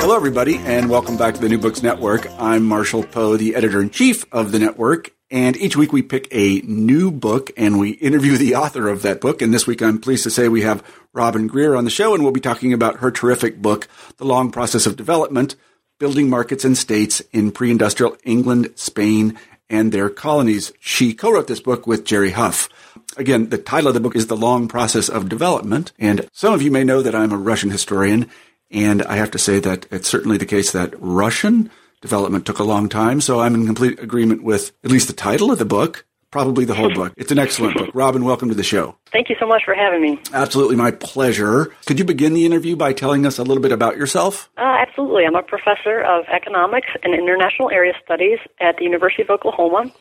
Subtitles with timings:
[0.00, 2.26] Hello, everybody, and welcome back to the New Books Network.
[2.38, 5.12] I'm Marshall Poe, the editor in chief of the network.
[5.30, 9.20] And each week we pick a new book and we interview the author of that
[9.20, 9.42] book.
[9.42, 10.82] And this week I'm pleased to say we have
[11.12, 14.50] Robin Grier on the show, and we'll be talking about her terrific book, The Long
[14.50, 15.56] Process of Development
[15.98, 19.38] Building Markets and States in Pre Industrial England, Spain,
[19.68, 20.72] and Their Colonies.
[20.80, 22.68] She co wrote this book with Jerry Hough.
[23.16, 25.92] Again, the title of the book is The Long Process of Development.
[25.98, 28.30] And some of you may know that I'm a Russian historian
[28.72, 32.64] and I have to say that it's certainly the case that Russian development took a
[32.64, 33.20] long time.
[33.20, 36.74] So I'm in complete agreement with at least the title of the book, probably the
[36.74, 37.12] whole book.
[37.16, 37.90] It's an excellent book.
[37.92, 38.96] Robin, welcome to the show.
[39.12, 40.18] Thank you so much for having me.
[40.32, 41.66] Absolutely, my pleasure.
[41.84, 44.50] Could you begin the interview by telling us a little bit about yourself?
[44.56, 45.26] Uh, absolutely.
[45.26, 49.92] I'm a professor of economics and international area studies at the University of Oklahoma.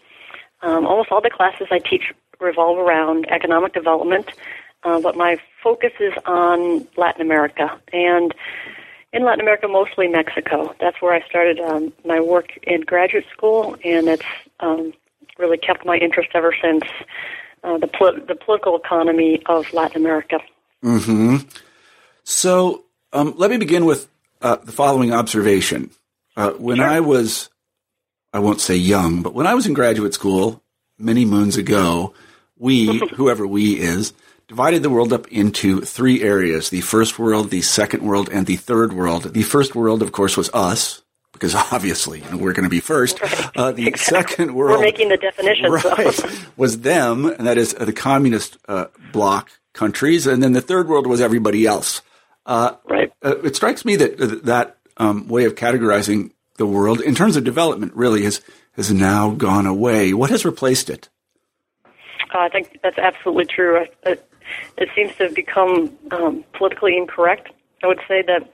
[0.61, 4.29] Um, almost all the classes I teach revolve around economic development
[4.83, 8.33] uh, but my focus is on Latin America and
[9.13, 10.73] in Latin America, mostly Mexico.
[10.79, 14.23] That's where I started um, my work in graduate school, and it's
[14.61, 14.93] um,
[15.37, 16.83] really kept my interest ever since.
[17.63, 20.39] Uh, the pol- the political economy of Latin America.
[20.81, 21.37] Hmm.
[22.23, 24.07] So um, let me begin with
[24.41, 25.91] uh, the following observation.
[26.35, 26.87] Uh, when sure.
[26.87, 27.49] I was,
[28.33, 30.63] I won't say young, but when I was in graduate school
[30.97, 32.13] many moons ago,
[32.61, 34.13] we, whoever we is,
[34.47, 38.55] divided the world up into three areas the first world, the second world, and the
[38.55, 39.23] third world.
[39.33, 41.01] The first world, of course, was us.
[41.33, 43.19] Because obviously you know, we're going to be first.
[43.19, 43.57] Right.
[43.57, 44.35] Uh, the exactly.
[44.35, 46.29] second world, we're making the definition, right, so.
[46.55, 50.87] was them, and that is uh, the communist uh, bloc countries, and then the third
[50.87, 52.03] world was everybody else.
[52.45, 53.11] Uh, right.
[53.23, 57.93] it strikes me that that um, way of categorizing the world, in terms of development,
[57.95, 58.41] really has
[58.73, 60.13] has now gone away.
[60.13, 61.09] What has replaced it?
[62.33, 63.85] Uh, I think that's absolutely true
[64.77, 67.49] it seems to have become um, politically incorrect.
[67.83, 68.53] I would say that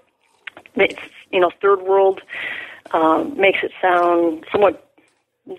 [0.76, 1.00] it's,
[1.32, 2.22] you know third world
[2.92, 4.92] um, makes it sound somewhat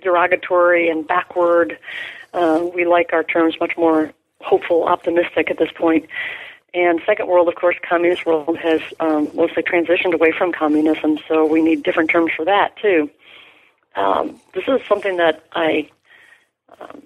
[0.02, 1.78] derogatory and backward.
[2.32, 6.06] Uh, we like our terms much more hopeful, optimistic at this point.
[6.74, 11.46] And second world, of course, communist world has um, mostly transitioned away from communism, so
[11.46, 13.10] we need different terms for that too.
[13.96, 15.88] Um, this is something that I
[16.78, 17.02] um,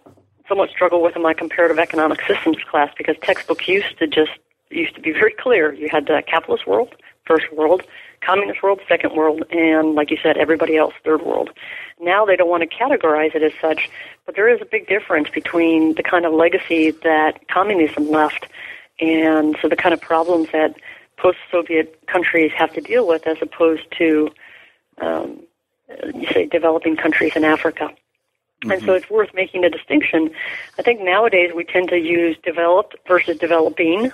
[0.53, 4.33] somewhat struggle with in my comparative economic systems class because textbooks used to just
[4.71, 5.73] used to be very clear.
[5.73, 6.95] You had the capitalist world,
[7.27, 7.83] first world,
[8.21, 11.49] communist world, second world, and like you said, everybody else, third world.
[11.99, 13.89] Now they don't want to categorize it as such,
[14.27, 18.47] but there is a big difference between the kind of legacy that communism left
[19.01, 20.75] and so the kind of problems that
[21.17, 24.29] post-Soviet countries have to deal with as opposed to,
[25.01, 25.41] um,
[26.15, 27.89] you say, developing countries in Africa.
[28.63, 28.71] Mm-hmm.
[28.71, 30.31] And so it's worth making a distinction.
[30.79, 34.13] I think nowadays we tend to use developed versus developing.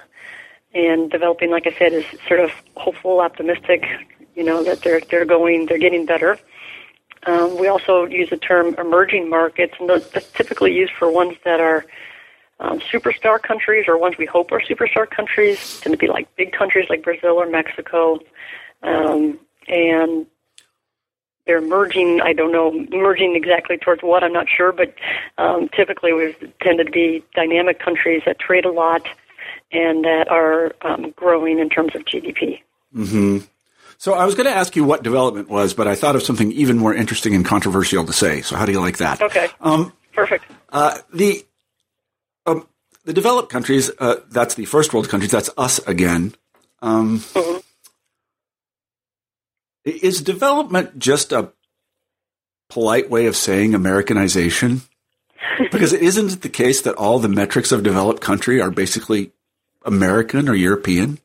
[0.75, 3.87] And developing, like I said, is sort of hopeful, optimistic,
[4.35, 6.39] you know, that they're, they're going, they're getting better.
[7.27, 11.37] Um, we also use the term emerging markets, and those, that's typically used for ones
[11.45, 11.85] that are
[12.61, 16.53] um, superstar countries or ones we hope are superstar countries, tend to be like big
[16.53, 18.19] countries like Brazil or Mexico.
[18.83, 20.27] Um, and
[21.49, 22.21] they're merging.
[22.21, 24.95] I don't know, merging exactly towards what I'm not sure, but
[25.39, 29.09] um, typically we've tended to be dynamic countries that trade a lot
[29.73, 32.61] and that are um, growing in terms of GDP.
[32.95, 33.39] Mm-hmm.
[33.97, 36.53] So I was going to ask you what development was, but I thought of something
[36.53, 38.43] even more interesting and controversial to say.
[38.43, 39.21] So how do you like that?
[39.21, 39.49] Okay.
[39.61, 40.45] Um, Perfect.
[40.71, 41.45] Uh, the
[42.47, 42.69] um,
[43.05, 46.35] the developed countries, uh, that's the first world countries, that's us again.
[46.83, 47.59] Um, mm-hmm.
[49.85, 51.53] Is development just a
[52.69, 54.83] polite way of saying Americanization?
[55.71, 59.33] Because isn't it the case that all the metrics of developed country are basically
[59.85, 61.19] American or European?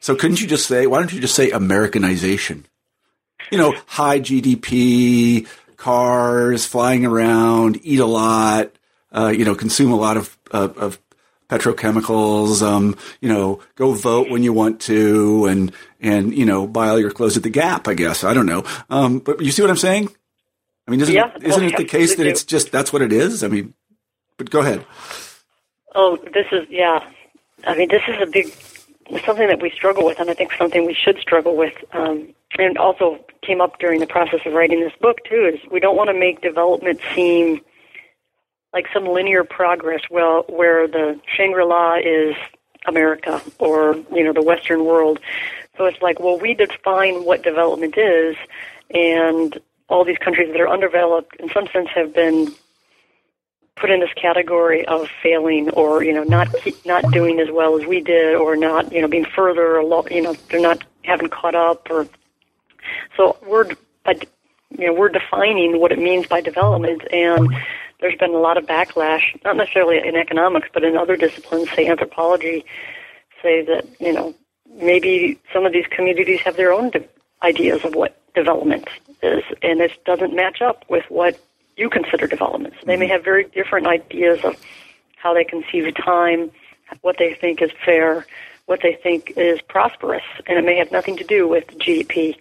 [0.00, 2.66] So couldn't you just say, why don't you just say Americanization?
[3.50, 5.46] You know, high GDP,
[5.76, 8.72] cars, flying around, eat a lot,
[9.12, 10.98] uh, you know, consume a lot of, uh, of
[11.48, 16.88] petrochemicals, um, you know, go vote when you want to and, and, you know, buy
[16.88, 18.24] all your clothes at the Gap, I guess.
[18.24, 18.64] I don't know.
[18.90, 20.08] Um, but you see what I'm saying?
[20.86, 23.12] I mean, isn't, yeah, it, isn't it the case that it's just, that's what it
[23.12, 23.44] is?
[23.44, 23.74] I mean,
[24.36, 24.86] but go ahead.
[25.94, 27.04] Oh, this is, yeah.
[27.66, 28.52] I mean, this is a big,
[29.24, 31.74] something that we struggle with, and I think something we should struggle with.
[31.92, 35.50] Um, and also came up during the process of writing this book too.
[35.52, 37.60] Is we don't want to make development seem
[38.72, 40.02] like some linear progress.
[40.10, 42.36] Well, where the Shangri La is
[42.86, 45.20] America or you know the Western world.
[45.78, 48.36] So it's like, well, we define what development is,
[48.90, 49.58] and
[49.88, 52.52] all these countries that are underdeveloped, in some sense, have been
[53.76, 56.48] put in this category of failing or you know not
[56.84, 60.20] not doing as well as we did or not you know being further along you
[60.20, 62.08] know they're not haven't caught up or
[63.16, 67.54] so we're you know we're defining what it means by development and
[68.00, 71.86] there's been a lot of backlash not necessarily in economics but in other disciplines say
[71.86, 72.64] anthropology
[73.40, 74.34] say that you know
[74.74, 77.04] maybe some of these communities have their own de-
[77.42, 78.88] ideas of what development
[79.22, 81.40] is and it doesn't match up with what
[81.76, 82.74] you consider development.
[82.80, 83.12] So they may mm-hmm.
[83.12, 84.56] have very different ideas of
[85.16, 86.50] how they conceive time,
[87.00, 88.26] what they think is fair,
[88.66, 92.36] what they think is prosperous, and it may have nothing to do with GDP.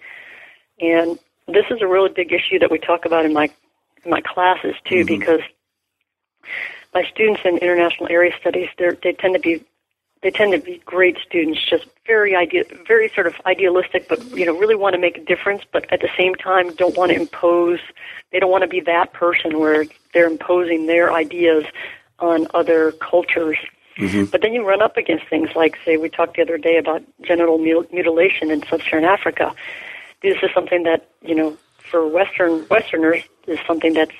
[0.79, 3.49] And this is a really big issue that we talk about in my
[4.03, 5.19] in my classes too, mm-hmm.
[5.19, 5.41] because
[6.93, 9.63] my students in international area studies they tend to be
[10.27, 14.45] they tend to be great students, just very idea, very sort of idealistic, but you
[14.45, 17.17] know, really want to make a difference, but at the same time don't want to
[17.17, 17.79] impose.
[18.33, 21.63] They don't want to be that person where they're imposing their ideas
[22.19, 23.55] on other cultures.
[23.97, 24.25] Mm-hmm.
[24.25, 27.03] But then you run up against things like, say, we talked the other day about
[27.21, 29.55] genital mutilation in sub-Saharan Africa.
[30.21, 31.57] This is something that you know,
[31.89, 34.11] for Western Westerners, is something that's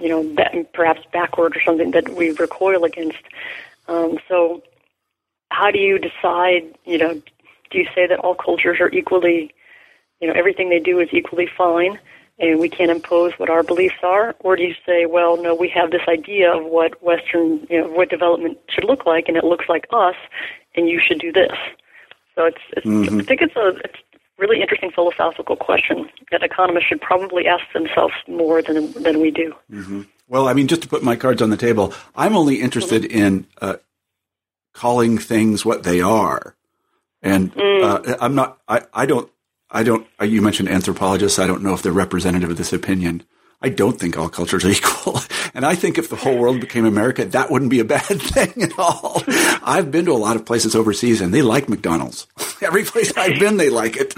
[0.00, 3.18] you know, perhaps backward or something that we recoil against.
[3.88, 4.62] Um, so
[5.52, 7.14] how do you decide, you know,
[7.70, 9.54] do you say that all cultures are equally,
[10.20, 11.98] you know, everything they do is equally fine
[12.38, 14.34] and we can't impose what our beliefs are?
[14.40, 17.88] Or do you say, well, no, we have this idea of what Western, you know,
[17.88, 20.16] what development should look like and it looks like us
[20.74, 21.56] and you should do this?
[22.34, 23.20] So it's, it's mm-hmm.
[23.20, 23.98] I think it's a, it's
[24.38, 29.54] really interesting philosophical question that economists should probably ask themselves more than, than we do.
[29.70, 30.02] Mm-hmm.
[30.28, 33.18] Well, I mean, just to put my cards on the table, I'm only interested mm-hmm.
[33.18, 33.76] in uh,
[34.72, 36.54] calling things what they are.
[37.22, 37.82] And mm.
[37.82, 38.60] uh, I'm not.
[38.68, 39.30] I, I don't.
[39.70, 40.06] I don't.
[40.20, 41.38] Uh, you mentioned anthropologists.
[41.38, 43.24] I don't know if they're representative of this opinion.
[43.64, 45.20] I don't think all cultures are equal.
[45.54, 48.62] And I think if the whole world became America, that wouldn't be a bad thing
[48.62, 49.22] at all.
[49.62, 52.26] I've been to a lot of places overseas and they like McDonald's.
[52.60, 54.14] Every place I've been, they like it.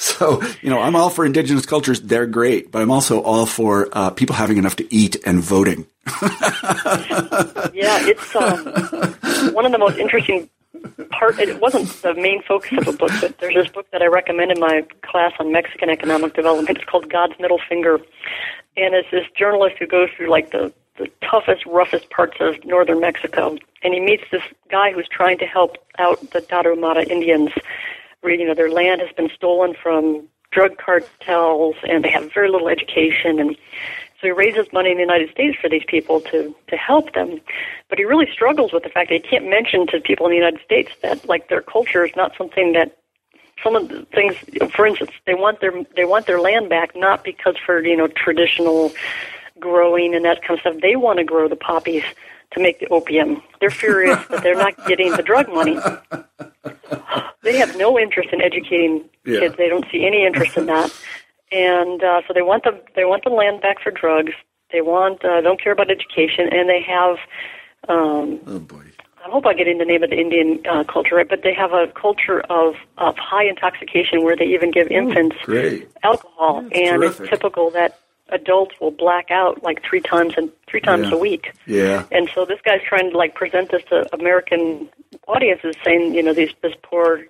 [0.00, 2.00] so, you know, I'm all for indigenous cultures.
[2.00, 5.86] They're great, but I'm also all for uh, people having enough to eat and voting.
[7.74, 10.48] Yeah, it's um, one of the most interesting
[11.10, 11.38] part.
[11.38, 14.52] It wasn't the main focus of the book, but there's this book that I recommend
[14.52, 16.78] in my class on Mexican economic development.
[16.78, 17.96] It's called God's Middle Finger,
[18.76, 23.00] and it's this journalist who goes through like the the toughest, roughest parts of northern
[23.00, 27.50] Mexico, and he meets this guy who's trying to help out the Tarahumara Indians.
[28.20, 32.50] Where, you know, their land has been stolen from drug cartels, and they have very
[32.50, 33.56] little education, and
[34.20, 37.40] so he raises money in the United States for these people to to help them,
[37.88, 40.36] but he really struggles with the fact that he can't mention to people in the
[40.36, 42.96] United States that like their culture is not something that
[43.62, 44.34] some of the things.
[44.74, 48.08] For instance, they want their they want their land back not because for you know
[48.08, 48.92] traditional
[49.60, 50.82] growing and that kind of stuff.
[50.82, 52.04] They want to grow the poppies
[52.52, 53.42] to make the opium.
[53.60, 55.78] They're furious that they're not getting the drug money.
[57.42, 59.40] They have no interest in educating yeah.
[59.40, 59.56] kids.
[59.56, 60.92] They don't see any interest in that
[61.52, 64.32] and uh, so they want the they want the land back for drugs.
[64.72, 67.16] They want uh, don't care about education, and they have.
[67.88, 68.82] Um, oh boy.
[69.24, 71.52] I hope I get in the name of the Indian uh, culture right, but they
[71.52, 77.02] have a culture of of high intoxication where they even give infants Ooh, alcohol, and
[77.02, 77.20] terrific.
[77.20, 77.98] it's typical that
[78.30, 81.14] adults will black out like three times and three times yeah.
[81.14, 81.52] a week.
[81.66, 82.04] Yeah.
[82.12, 84.88] And so this guy's trying to like present this to American
[85.26, 87.26] audiences, saying you know these this poor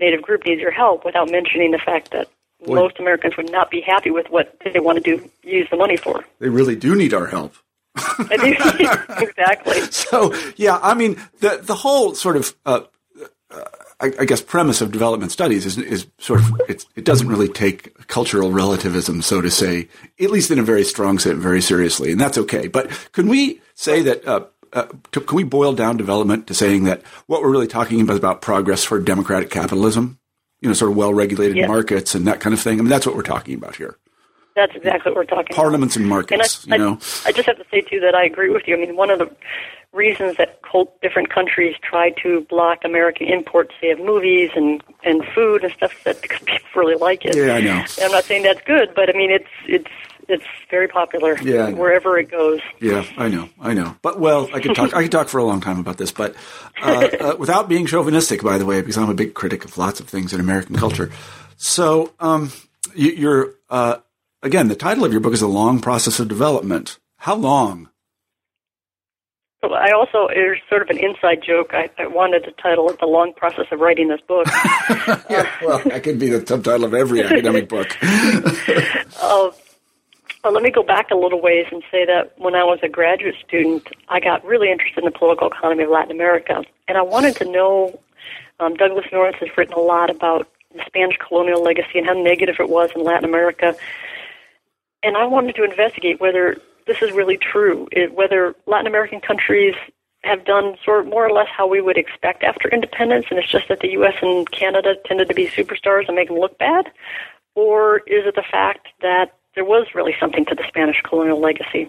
[0.00, 2.28] native group needs your help, without mentioning the fact that
[2.64, 2.76] Boy.
[2.76, 5.96] most Americans would not be happy with what they want to do use the money
[5.96, 6.24] for.
[6.38, 7.54] They really do need our help.
[8.30, 9.80] exactly.
[9.90, 12.80] So yeah, I mean the the whole sort of uh,
[13.50, 13.64] uh,
[14.00, 18.06] I, I, guess premise of development studies is is sort of it doesn't really take
[18.08, 19.88] cultural relativism, so to say,
[20.20, 22.66] at least in a very strong sense, very seriously, and that's okay.
[22.66, 24.26] But can we say that?
[24.26, 28.00] Uh, uh, to, can we boil down development to saying that what we're really talking
[28.00, 30.18] about is about progress for democratic capitalism?
[30.60, 31.68] You know, sort of well-regulated yes.
[31.68, 32.78] markets and that kind of thing.
[32.78, 33.96] I mean, that's what we're talking about here.
[34.54, 35.56] That's exactly what we're talking about.
[35.56, 36.02] Parliaments about.
[36.02, 36.98] and markets, and I, you know.
[37.24, 38.76] I, I just have to say, too, that I agree with you.
[38.76, 39.28] I mean, one of the
[39.92, 40.60] reasons that
[41.02, 45.92] different countries try to block American imports, say, of movies and, and food and stuff,
[46.04, 47.36] that because people really like it.
[47.36, 47.78] Yeah, I know.
[47.78, 49.90] And I'm not saying that's good, but I mean, it's, it's,
[50.28, 51.38] it's very popular.
[51.40, 52.60] Yeah, wherever it goes.
[52.80, 53.96] Yeah, I know, I know.
[54.02, 54.94] But well, I could talk.
[54.94, 56.34] I could talk for a long time about this, but
[56.82, 60.00] uh, uh, without being chauvinistic, by the way, because I'm a big critic of lots
[60.00, 61.10] of things in American culture.
[61.56, 62.52] So, um,
[62.94, 63.96] you, are uh,
[64.42, 67.88] again, the title of your book is "A Long Process of Development." How long?
[69.72, 71.70] I also, there's sort of an inside joke.
[71.72, 74.46] I, I, wanted to title it The Long Process of Writing This Book.
[75.30, 77.96] yeah, well, that could be the subtitle of every academic book.
[78.02, 79.50] uh,
[80.44, 82.88] well, let me go back a little ways and say that when I was a
[82.88, 86.62] graduate student, I got really interested in the political economy of Latin America.
[86.86, 87.98] And I wanted to know
[88.60, 92.56] um, Douglass North has written a lot about the Spanish colonial legacy and how negative
[92.60, 93.74] it was in Latin America.
[95.02, 97.88] And I wanted to investigate whether this is really true.
[97.90, 99.74] It, whether Latin American countries
[100.24, 103.50] have done sort of more or less how we would expect after independence, and it's
[103.50, 104.14] just that the U.S.
[104.20, 106.90] and Canada tended to be superstars and make them look bad,
[107.54, 111.88] or is it the fact that there was really something to the Spanish colonial legacy?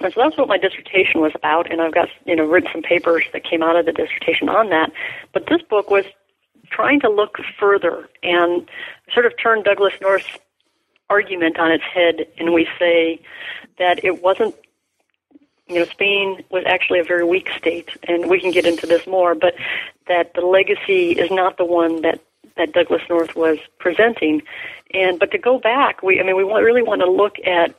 [0.00, 2.82] And so that's what my dissertation was about, and I've got you know written some
[2.82, 4.92] papers that came out of the dissertation on that.
[5.32, 6.04] But this book was
[6.70, 8.68] trying to look further and
[9.12, 10.38] sort of turn Douglass North's
[11.10, 13.20] argument on its head, and we say
[13.78, 14.54] that it wasn't
[15.68, 19.06] you know, Spain was actually a very weak state, and we can get into this
[19.06, 19.54] more, but
[20.06, 22.20] that the legacy is not the one that,
[22.58, 24.42] that Douglass North was presenting.
[24.92, 27.74] And but to go back, we I mean we want, really want to look at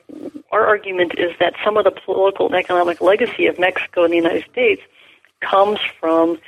[0.52, 4.18] our argument is that some of the political and economic legacy of Mexico and the
[4.18, 4.82] United States
[5.42, 6.40] comes from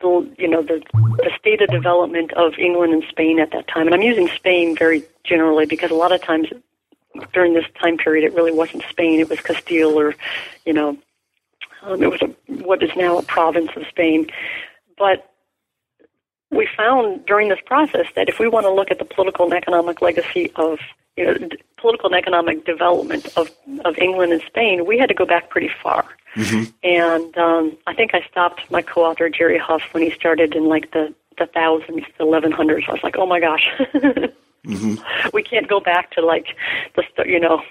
[0.00, 3.86] the you know the the state of development of England and Spain at that time.
[3.86, 6.48] And I'm using Spain very generally because a lot of times
[7.32, 10.14] during this time period, it really wasn't Spain; it was Castile, or
[10.64, 10.96] you know,
[11.82, 12.26] um, it was a,
[12.64, 14.30] what is now a province of Spain.
[14.98, 15.31] But
[16.52, 19.54] we found during this process that if we want to look at the political and
[19.54, 20.78] economic legacy of
[21.16, 23.50] you know, political and economic development of
[23.84, 26.04] of England and Spain, we had to go back pretty far.
[26.36, 26.70] Mm-hmm.
[26.82, 30.92] And um, I think I stopped my co-author Jerry Hough when he started in like
[30.92, 32.86] the the thousands, the eleven hundreds.
[32.88, 33.68] I was like, oh my gosh.
[34.64, 35.28] Mm-hmm.
[35.32, 36.46] We can't go back to like
[36.94, 37.62] the you know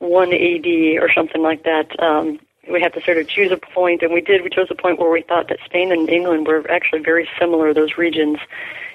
[0.00, 0.66] one AD
[1.00, 1.88] or something like that.
[2.00, 4.42] Um, we had to sort of choose a point, and we did.
[4.42, 7.72] We chose a point where we thought that Spain and England were actually very similar,
[7.72, 8.38] those regions,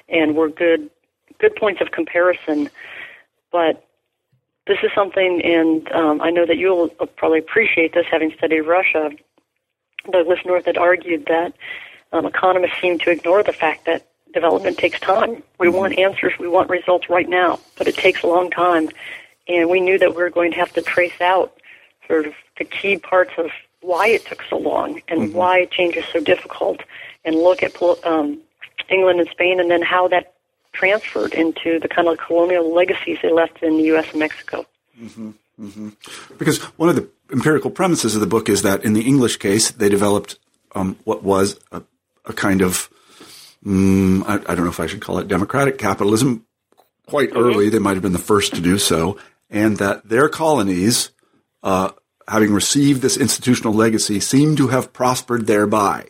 [0.08, 0.90] and were good
[1.38, 2.70] good points of comparison.
[3.52, 3.84] But
[4.66, 9.10] this is something, and um, I know that you'll probably appreciate this, having studied Russia.
[10.10, 11.52] Douglass North had argued that
[12.12, 15.42] um, economists seem to ignore the fact that development takes time.
[15.58, 16.12] We want mm-hmm.
[16.12, 18.88] answers, we want results right now, but it takes a long time.
[19.48, 21.55] And we knew that we were going to have to trace out
[22.06, 25.36] sort of the key parts of why it took so long and mm-hmm.
[25.36, 26.80] why change is so difficult,
[27.24, 28.40] and look at um,
[28.88, 30.34] England and Spain, and then how that
[30.72, 34.10] transferred into the kind of colonial legacies they left in the U.S.
[34.10, 34.66] and Mexico.
[35.00, 35.30] Mm-hmm.
[35.60, 35.88] Mm-hmm.
[36.36, 39.70] Because one of the empirical premises of the book is that in the English case,
[39.70, 40.38] they developed
[40.74, 41.82] um, what was a,
[42.26, 42.90] a kind of
[43.64, 46.44] mm, I, I, don't know if I should call it democratic capitalism.
[47.06, 47.38] Quite mm-hmm.
[47.38, 51.10] early, they might have been the first to do so, and that their colonies,
[51.66, 51.90] uh,
[52.28, 56.06] having received this institutional legacy, seem to have prospered thereby.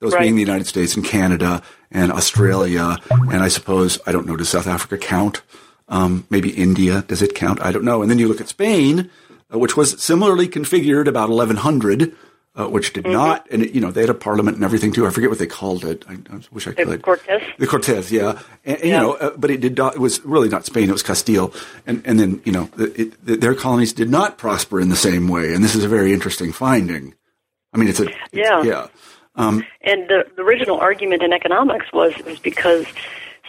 [0.00, 0.20] Those right.
[0.20, 4.36] being the United States and Canada and Australia, and I suppose I don't know.
[4.36, 5.42] Does South Africa count?
[5.88, 7.02] Um, maybe India.
[7.08, 7.62] Does it count?
[7.62, 8.02] I don't know.
[8.02, 9.10] And then you look at Spain,
[9.52, 12.14] uh, which was similarly configured about 1100
[12.58, 13.12] uh, which did mm-hmm.
[13.12, 15.06] not, and it, you know they had a parliament and everything too.
[15.06, 16.04] I forget what they called it.
[16.08, 16.88] I, I wish I could.
[16.88, 17.42] The Cortes.
[17.56, 18.84] The Cortes, yeah, and, and, yeah.
[18.84, 19.94] you know, uh, but it did not.
[19.94, 20.88] It was really not Spain.
[20.88, 21.52] It was Castile,
[21.86, 25.28] and and then you know it, it, their colonies did not prosper in the same
[25.28, 27.14] way, and this is a very interesting finding.
[27.72, 28.86] I mean, it's a it's, yeah, yeah.
[29.36, 32.86] Um, and the, the original argument in economics was was because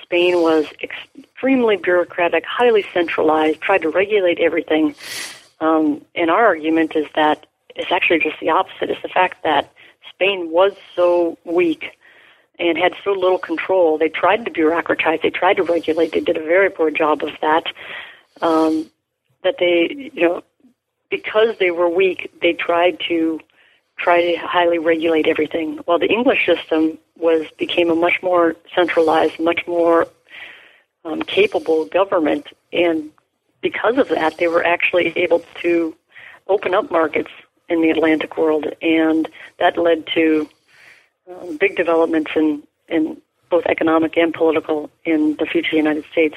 [0.04, 4.94] Spain was extremely bureaucratic, highly centralized, tried to regulate everything.
[5.62, 7.48] Um, and our argument is that
[7.80, 8.90] it's actually just the opposite.
[8.90, 9.72] It's the fact that
[10.10, 11.98] Spain was so weak
[12.60, 13.98] and had so little control.
[13.98, 17.32] They tried to bureaucratize, they tried to regulate, they did a very poor job of
[17.42, 17.64] that.
[18.42, 18.90] Um,
[19.44, 20.44] that they, you know,
[21.10, 23.40] because they were weak, they tried to
[23.98, 25.78] try to highly regulate everything.
[25.86, 30.08] While the English system was became a much more centralized, much more
[31.06, 33.10] um, capable government, and
[33.62, 35.96] because of that, they were actually able to
[36.48, 37.32] open up markets
[37.70, 40.50] in the Atlantic world, and that led to
[41.30, 46.36] um, big developments in in both economic and political in the future United States.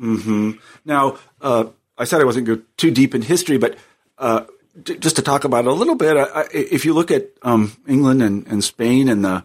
[0.00, 0.52] Mm-hmm.
[0.84, 3.76] Now, uh, I said I wasn't too deep in history, but
[4.18, 4.44] uh,
[4.82, 7.76] d- just to talk about it a little bit, I, if you look at um,
[7.86, 9.44] England and, and Spain in the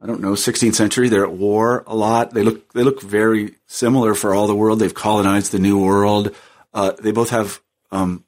[0.00, 2.32] I don't know 16th century, they're at war a lot.
[2.32, 4.78] They look they look very similar for all the world.
[4.78, 6.34] They've colonized the New World.
[6.74, 7.60] Uh, they both have
[7.90, 8.24] um,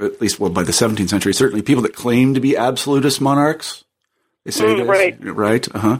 [0.00, 3.84] at least well by the 17th century, certainly people that claim to be absolutist monarchs.
[4.44, 5.16] They say Mm, this, right.
[5.36, 5.98] right, uh huh.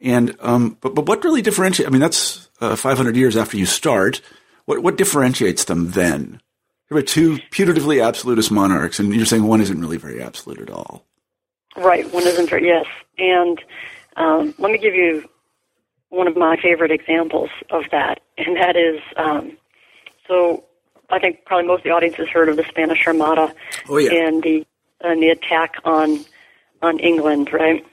[0.00, 1.88] And um, but but what really differentiates?
[1.88, 4.20] I mean, that's uh, 500 years after you start.
[4.66, 6.40] What what differentiates them then?
[6.88, 10.70] There were two putatively absolutist monarchs, and you're saying one isn't really very absolute at
[10.70, 11.04] all.
[11.76, 12.86] Right, one isn't very, yes.
[13.18, 13.60] And
[14.16, 15.24] um, let me give you
[16.10, 19.56] one of my favorite examples of that, and that is um,
[20.28, 20.64] so
[21.10, 23.54] I think probably most of the audience has heard of the Spanish Armada
[23.88, 24.12] Oh yeah.
[24.12, 24.66] and the
[25.00, 26.24] and the attack on
[26.82, 27.84] on England, right?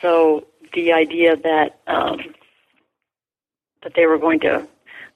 [0.00, 2.20] So the idea that um,
[3.82, 4.66] that they were going to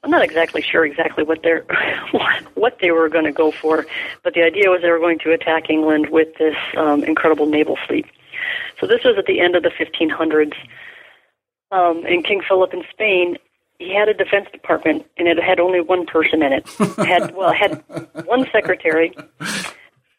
[0.03, 1.65] I'm not exactly sure exactly what they're
[2.53, 3.85] what they were going to go for,
[4.23, 7.77] but the idea was they were going to attack England with this um, incredible naval
[7.87, 8.05] fleet.
[8.79, 10.53] So this was at the end of the 1500s,
[11.71, 13.37] um, and King Philip in Spain.
[13.79, 16.65] He had a defense department, and it had only one person in it.
[16.79, 19.13] it had well, it had one secretary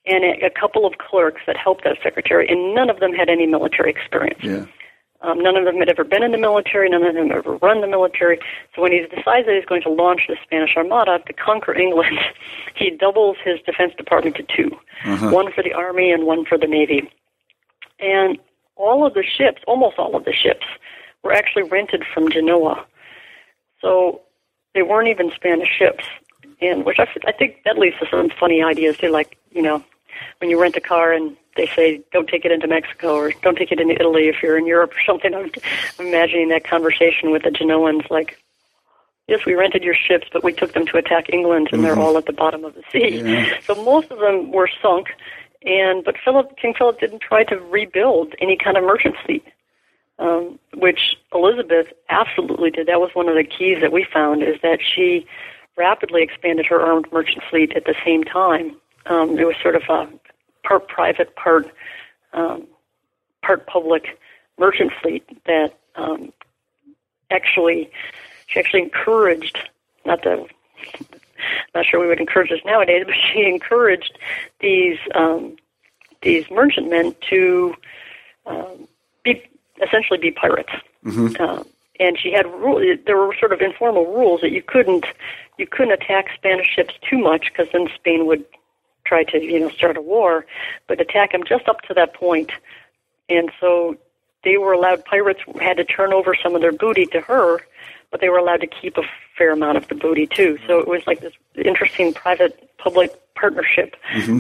[0.06, 3.46] and a, couple of clerks that helped that secretary, and none of them had any
[3.46, 4.38] military experience.
[4.42, 4.66] Yeah.
[5.22, 6.88] Um, none of them had ever been in the military.
[6.88, 8.38] None of them had ever run the military.
[8.74, 12.18] So when he decides that he's going to launch the Spanish Armada to conquer England,
[12.76, 14.70] he doubles his defense department to 2
[15.30, 17.10] one for the army and one for the navy.
[17.98, 18.38] And
[18.76, 20.66] all of the ships, almost all of the ships,
[21.22, 22.84] were actually rented from Genoa.
[23.86, 24.20] So
[24.74, 26.04] they weren't even Spanish ships.
[26.60, 29.84] And which I, I think that leads to some funny ideas too, like you know,
[30.38, 33.56] when you rent a car and they say don't take it into Mexico or don't
[33.56, 35.34] take it into Italy if you're in Europe or something.
[35.34, 35.50] I'm,
[35.98, 38.38] I'm imagining that conversation with the Genoans, like,
[39.28, 42.02] yes, we rented your ships, but we took them to attack England, and they're mm-hmm.
[42.02, 43.20] all at the bottom of the sea.
[43.22, 43.58] Yeah.
[43.66, 45.08] So most of them were sunk,
[45.62, 49.44] and but Philip, King Philip, didn't try to rebuild any kind of merchant fleet.
[50.18, 52.86] Um, which Elizabeth absolutely did.
[52.86, 55.26] That was one of the keys that we found is that she
[55.76, 58.76] rapidly expanded her armed merchant fleet at the same time.
[59.04, 60.08] Um, it was sort of a
[60.66, 61.70] part private, part
[62.32, 62.66] um,
[63.42, 64.18] part public
[64.58, 66.32] merchant fleet that um,
[67.30, 67.90] actually
[68.46, 69.58] she actually encouraged
[70.04, 70.46] not the
[71.74, 74.18] not sure we would encourage this nowadays, but she encouraged
[74.60, 75.56] these um,
[76.22, 77.74] these merchantmen to
[78.46, 78.88] um,
[79.82, 80.72] essentially be pirates.
[81.40, 81.62] Uh,
[81.98, 82.80] and she had rule.
[83.06, 85.06] There were sort of informal rules that you couldn't
[85.58, 88.44] you couldn't attack Spanish ships too much because then Spain would
[89.04, 90.44] try to you know start a war,
[90.88, 92.50] but attack them just up to that point.
[93.28, 93.96] And so
[94.44, 95.04] they were allowed.
[95.04, 97.60] Pirates had to turn over some of their booty to her,
[98.10, 99.02] but they were allowed to keep a
[99.36, 100.58] fair amount of the booty too.
[100.66, 103.96] So it was like this interesting private-public partnership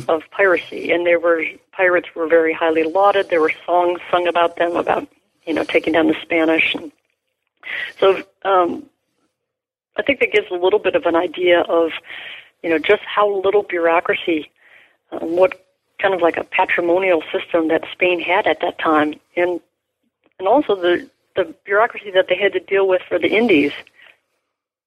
[0.08, 3.30] of piracy, and there were pirates were very highly lauded.
[3.30, 5.08] There were songs sung about them about
[5.46, 6.74] you know taking down the Spanish.
[6.74, 6.92] And
[7.98, 8.88] so um,
[9.96, 11.90] I think that gives a little bit of an idea of
[12.62, 14.50] you know just how little bureaucracy,
[15.12, 15.62] um, what
[16.00, 19.60] kind of like a patrimonial system that Spain had at that time, and
[20.38, 23.72] and also the the bureaucracy that they had to deal with for the Indies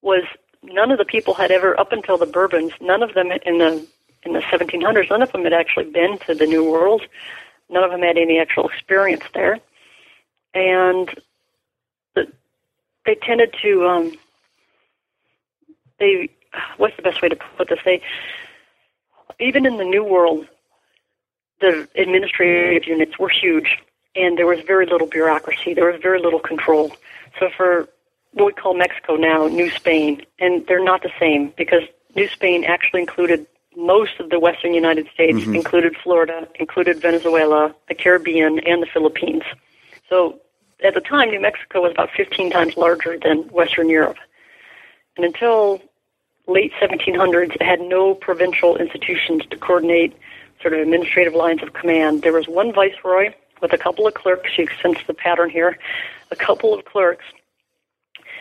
[0.02, 0.24] was
[0.64, 3.86] none of the people had ever up until the Bourbons, none of them in the
[4.24, 7.04] in the 1700s, none of them had actually been to the New World.
[7.70, 9.60] None of them had any actual experience there,
[10.54, 11.10] and
[12.16, 12.32] the,
[13.06, 14.14] they tended to um,
[16.00, 16.30] they
[16.78, 17.80] what's the best way to put this?
[17.86, 18.02] They
[19.40, 20.48] even in the New World,
[21.62, 23.78] the administrative units were huge,
[24.16, 25.74] and there was very little bureaucracy.
[25.74, 26.92] There was very little control.
[27.40, 27.88] So for
[28.34, 31.84] what we call Mexico now, New Spain, and they're not the same because
[32.16, 37.96] New Spain actually included most of the western United States, included Florida, included Venezuela, the
[37.96, 39.44] Caribbean, and the Philippines.
[40.10, 40.42] So
[40.84, 44.18] at the time, New Mexico was about 15 times larger than Western Europe.
[45.16, 45.82] And until
[46.48, 50.18] late 1700s, it had no provincial institutions to coordinate
[50.62, 52.22] sort of administrative lines of command.
[52.22, 54.58] There was one viceroy with a couple of clerks.
[54.58, 55.78] You sense the pattern here.
[56.32, 57.26] A couple of clerks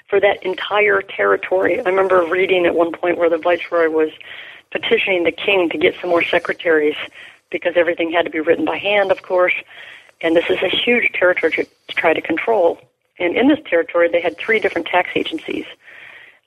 [0.09, 1.81] for that entire territory.
[1.81, 4.11] I remember reading at one point where the viceroy was
[4.71, 6.97] petitioning the king to get some more secretaries
[7.51, 9.55] because everything had to be written by hand, of course.
[10.21, 12.79] And this is a huge territory to, to try to control.
[13.19, 15.65] And in this territory, they had three different tax agencies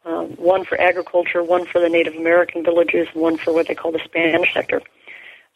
[0.06, 3.76] um, one for agriculture, one for the Native American villages, and one for what they
[3.76, 4.82] call the Spanish sector.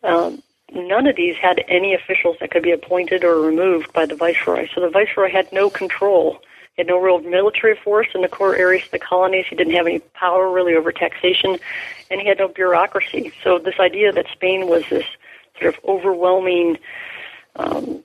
[0.04, 4.16] Um, none of these had any officials that could be appointed or removed by the
[4.16, 4.68] viceroy.
[4.74, 6.40] So the viceroy had no control.
[6.76, 9.46] He had no real military force in the core areas of the colonies.
[9.50, 11.58] He didn't have any power really over taxation,
[12.12, 13.32] and he had no bureaucracy.
[13.44, 15.06] So this idea that Spain was this
[15.60, 16.78] sort of overwhelming,
[17.56, 18.04] um,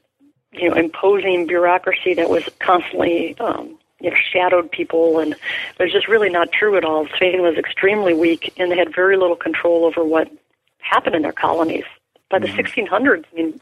[0.53, 5.39] you know, imposing bureaucracy that was constantly um, you know, shadowed people, and it
[5.79, 7.07] was just really not true at all.
[7.15, 10.31] Spain was extremely weak, and they had very little control over what
[10.79, 11.85] happened in their colonies.
[12.31, 12.81] By the mm-hmm.
[12.81, 13.61] 1600s, I mean,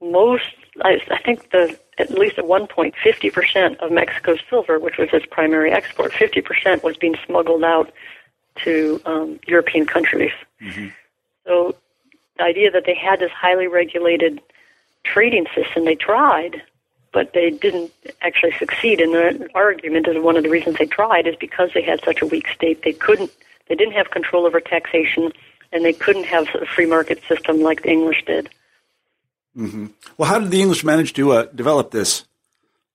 [0.00, 4.98] most, I, I think the at least at one point, 50% of Mexico's silver, which
[4.98, 7.90] was its primary export, 50% was being smuggled out
[8.64, 10.32] to um, European countries.
[10.60, 10.88] Mm-hmm.
[11.46, 11.74] So
[12.36, 14.40] the idea that they had this highly regulated
[15.04, 16.62] trading system, they tried,
[17.12, 19.00] but they didn't actually succeed.
[19.00, 22.22] And the argument is one of the reasons they tried is because they had such
[22.22, 22.82] a weak state.
[22.82, 23.30] They couldn't,
[23.68, 25.32] they didn't have control over taxation,
[25.72, 28.50] and they couldn't have a free market system like the English did.
[29.56, 29.86] Mm-hmm.
[30.18, 32.24] Well, how did the English manage to uh, develop this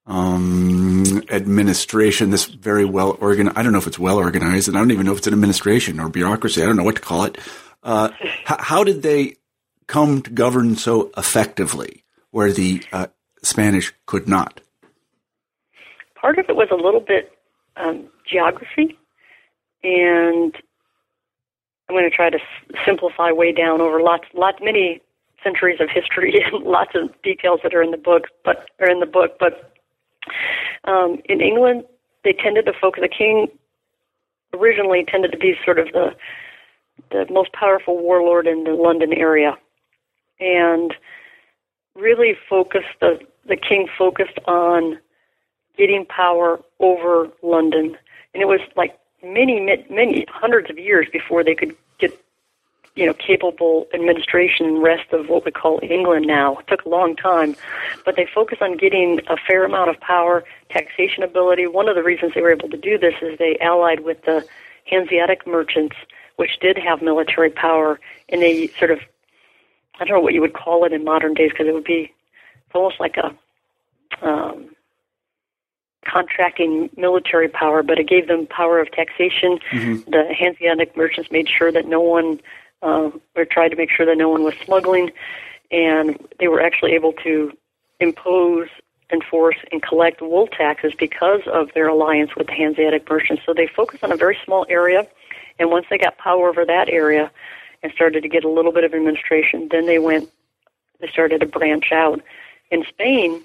[0.06, 2.30] um, administration?
[2.30, 3.58] This very well organized.
[3.58, 5.34] I don't know if it's well organized, and I don't even know if it's an
[5.34, 6.62] administration or bureaucracy.
[6.62, 7.40] I don't know what to call it.
[7.84, 9.36] Uh, h- how did they
[9.88, 13.08] come to govern so effectively, where the uh,
[13.44, 14.62] Spanish could not?
[16.16, 17.32] Part of it was a little bit
[17.78, 18.98] um, geography,
[19.84, 20.56] and
[21.90, 25.02] I'm going to try to s- simplify way down over lots, lots, many
[25.44, 29.00] centuries of history and lots of details that are in the book, but are in
[29.00, 29.38] the book.
[29.40, 29.74] But
[30.86, 31.84] um, in England,
[32.24, 33.02] they tended to focus.
[33.02, 33.48] The king
[34.54, 36.12] originally tended to be sort of the
[37.10, 39.58] the most powerful warlord in the London area,
[40.40, 40.94] and
[41.96, 45.00] really focused the the king focused on
[45.78, 47.98] getting power over London,
[48.34, 49.60] and it was like many,
[49.90, 52.18] many hundreds of years before they could get,
[52.96, 56.58] you know, capable administration rest of what we call England now.
[56.58, 57.56] It took a long time,
[58.06, 61.68] but they focused on getting a fair amount of power, taxation ability.
[61.68, 64.46] One of the reasons they were able to do this is they allied with the
[64.86, 65.96] Hanseatic merchants,
[66.42, 69.00] which did have military power, in a sort of,
[70.00, 72.12] I don't know what you would call it in modern days because it would be
[72.66, 73.28] it's almost like a
[74.28, 74.76] um,
[76.04, 79.60] contracting military power, but it gave them power of taxation.
[79.72, 80.10] Mm-hmm.
[80.10, 82.42] The Hanseatic merchants made sure that no one,
[82.82, 85.12] uh, or tried to make sure that no one was smuggling,
[85.70, 87.52] and they were actually able to
[88.00, 88.68] impose,
[89.14, 93.44] enforce, and collect wool taxes because of their alliance with the Hanseatic merchants.
[93.46, 95.08] So they focused on a very small area,
[95.60, 97.32] and once they got power over that area
[97.84, 100.30] and started to get a little bit of administration, then they went,
[101.00, 102.22] they started to branch out.
[102.70, 103.44] In Spain,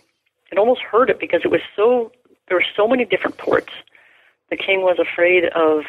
[0.52, 2.12] it almost hurt it because it was so
[2.48, 3.72] there were so many different ports.
[4.50, 5.84] The king was afraid of,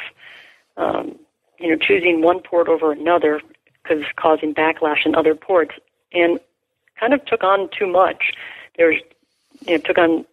[0.76, 1.20] um,
[1.60, 3.42] you know, choosing one port over another
[3.84, 5.76] because causing backlash in other ports,
[6.12, 6.40] and
[7.00, 8.34] kind of took on too much.
[8.78, 9.02] There's,
[9.66, 10.26] you know, took on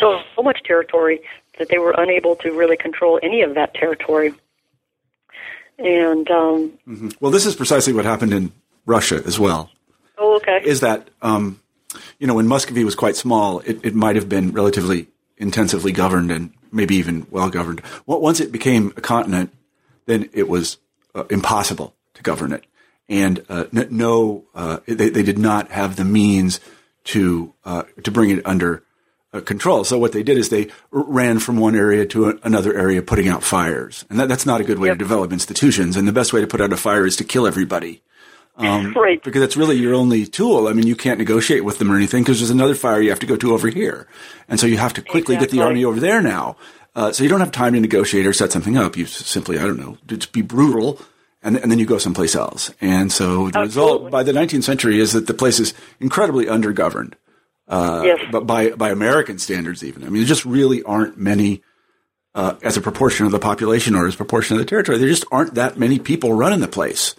[0.00, 1.20] so, so much territory
[1.58, 4.32] that they were unable to really control any of that territory.
[5.84, 7.08] And um, mm-hmm.
[7.20, 8.52] well, this is precisely what happened in
[8.86, 9.70] Russia as well.
[10.18, 10.60] Oh, okay.
[10.64, 11.60] Is that um,
[12.18, 16.30] you know when Muscovy was quite small, it, it might have been relatively intensively governed
[16.30, 17.82] and maybe even well governed.
[18.06, 19.52] Once it became a continent,
[20.06, 20.78] then it was
[21.14, 22.64] uh, impossible to govern it.
[23.08, 26.60] And uh, no, uh, they, they, did not have the means
[27.04, 28.84] to uh, to bring it under
[29.40, 29.84] control.
[29.84, 33.28] So what they did is they ran from one area to a, another area, putting
[33.28, 34.96] out fires, and that, that's not a good way yep.
[34.96, 35.96] to develop institutions.
[35.96, 38.02] And the best way to put out a fire is to kill everybody.
[38.56, 39.22] Um, right.
[39.22, 40.68] Because that's really your only tool.
[40.68, 43.20] I mean, you can't negotiate with them or anything because there's another fire you have
[43.20, 44.06] to go to over here.
[44.46, 45.46] And so you have to quickly exactly.
[45.46, 46.56] get the army over there now.
[46.94, 48.96] Uh, so you don't have time to negotiate or set something up.
[48.96, 51.00] You simply, I don't know, just be brutal
[51.42, 52.70] and, and then you go someplace else.
[52.80, 53.62] And so the Absolutely.
[53.62, 57.14] result by the 19th century is that the place is incredibly undergoverned.
[57.68, 58.20] Uh, yes.
[58.30, 60.02] but by, by American standards, even.
[60.02, 61.62] I mean, there just really aren't many,
[62.34, 65.08] uh, as a proportion of the population or as a proportion of the territory, there
[65.08, 67.14] just aren't that many people running the place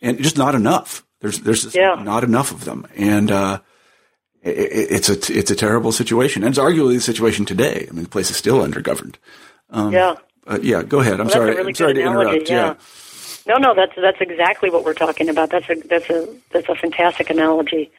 [0.00, 1.04] and just not enough.
[1.20, 2.00] There's there's yeah.
[2.00, 3.60] not enough of them, and uh,
[4.40, 7.86] it, it's a it's a terrible situation, and it's arguably the situation today.
[7.88, 9.16] I mean, the place is still undergoverned.
[9.70, 10.14] Um, yeah.
[10.62, 10.82] Yeah.
[10.82, 11.14] Go ahead.
[11.14, 11.50] I'm well, sorry.
[11.56, 12.48] Really I'm sorry to interrupt.
[12.48, 12.56] Yeah.
[12.56, 12.74] yeah.
[13.48, 15.50] No, no, that's that's exactly what we're talking about.
[15.50, 17.90] That's a that's a that's a fantastic analogy.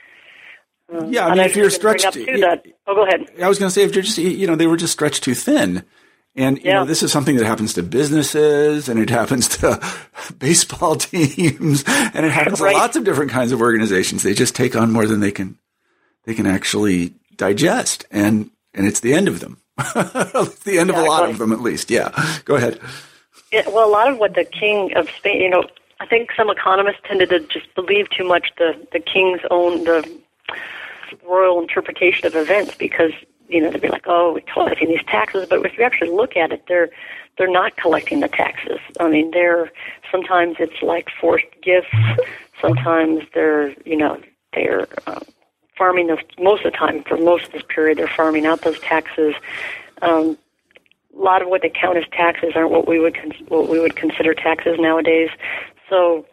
[0.91, 3.29] Um, yeah, I mean, if you're stretched, too, that, oh, go ahead.
[3.41, 5.35] I was going to say if you're just, you know, they were just stretched too
[5.35, 5.83] thin,
[6.35, 6.75] and you yeah.
[6.75, 9.81] know, this is something that happens to businesses and it happens to
[10.39, 12.71] baseball teams and it happens right.
[12.71, 14.23] to lots of different kinds of organizations.
[14.23, 15.57] They just take on more than they can
[16.25, 19.57] they can actually digest and and it's the end of them.
[19.77, 19.93] it's
[20.63, 20.93] the end exactly.
[20.93, 21.89] of a lot of them at least.
[21.89, 22.11] Yeah.
[22.45, 22.79] Go ahead.
[23.51, 25.63] Yeah, well, a lot of what the king of Spain, you know,
[25.99, 30.09] I think some economists tended to just believe too much the the king's own the
[31.27, 33.11] royal interpretation of events because
[33.49, 36.37] you know, they'd be like, oh, we're collecting these taxes, but if you actually look
[36.37, 36.89] at it, they're
[37.37, 38.79] they're not collecting the taxes.
[38.99, 39.71] I mean, they're
[40.11, 41.87] sometimes it's like forced gifts,
[42.61, 44.21] sometimes they're you know
[44.53, 45.23] they're um,
[45.77, 47.97] farming those most of the time for most of this period.
[47.97, 49.33] They're farming out those taxes.
[50.01, 50.37] Um,
[51.17, 53.79] a lot of what they count as taxes aren't what we would con- what we
[53.79, 55.29] would consider taxes nowadays.
[55.89, 56.25] So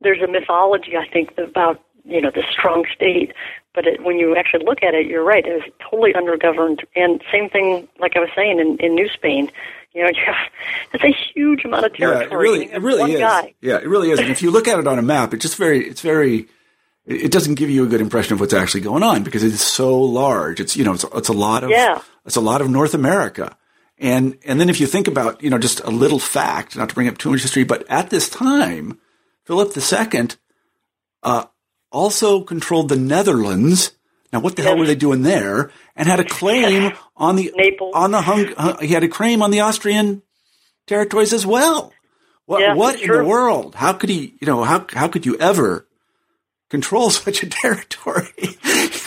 [0.00, 3.32] there's a mythology, I think, about you know the strong state,
[3.74, 5.46] but it, when you actually look at it, you're right.
[5.46, 9.50] It was totally undergoverned, and same thing, like I was saying in, in New Spain.
[9.94, 10.10] You know,
[10.92, 12.26] it's a huge amount of territory.
[12.26, 13.20] Yeah, it really, it really is.
[13.20, 13.54] Guy.
[13.60, 14.18] Yeah, it really is.
[14.18, 16.48] And if you look at it on a map, it just very, it's very,
[17.06, 19.98] it doesn't give you a good impression of what's actually going on because it's so
[20.00, 20.60] large.
[20.60, 22.00] It's you know, it's, it's a lot of, yeah.
[22.24, 23.56] it's a lot of North America.
[23.98, 26.94] And and then if you think about you know just a little fact, not to
[26.94, 29.00] bring up too much history, but at this time,
[29.44, 30.28] Philip II
[31.22, 31.44] uh,
[31.90, 33.92] also controlled the Netherlands.
[34.32, 34.70] Now, what the yes.
[34.70, 35.70] hell were they doing there?
[35.96, 37.92] And had a claim on the Naples.
[37.94, 38.52] on the hung.
[38.56, 40.22] Uh, he had a claim on the Austrian
[40.86, 41.92] territories as well.
[42.46, 43.18] What yeah, what in true.
[43.18, 43.74] the world?
[43.74, 44.34] How could he?
[44.40, 45.86] You know how how could you ever
[46.70, 48.28] control such a territory?
[48.38, 48.48] you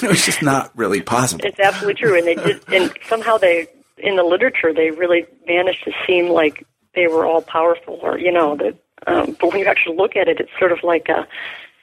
[0.03, 1.43] know, it's just not really possible.
[1.45, 3.67] It's absolutely true, and they did, and somehow they
[3.97, 8.31] in the literature they really managed to seem like they were all powerful, or you
[8.31, 8.75] know that.
[9.07, 11.27] Um, but when you actually look at it, it's sort of like a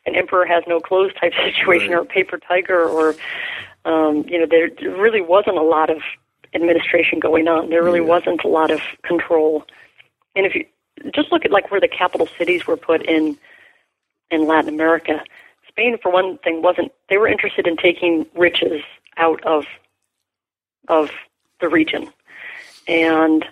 [0.09, 1.99] an emperor has no clothes type situation, right.
[1.99, 3.15] or a paper tiger, or
[3.85, 5.99] um, you know there really wasn't a lot of
[6.55, 7.69] administration going on.
[7.71, 8.07] There really Yeah.
[8.07, 9.65] wasn't a lot of control.
[10.35, 10.65] And if you
[11.15, 13.39] just look at like where the capital cities were put in
[14.31, 15.23] in Latin America,
[15.69, 18.83] Spain for one thing wasn't they were interested in taking riches
[19.17, 19.65] out of
[20.89, 21.11] of
[21.61, 22.09] the region.
[22.87, 23.45] And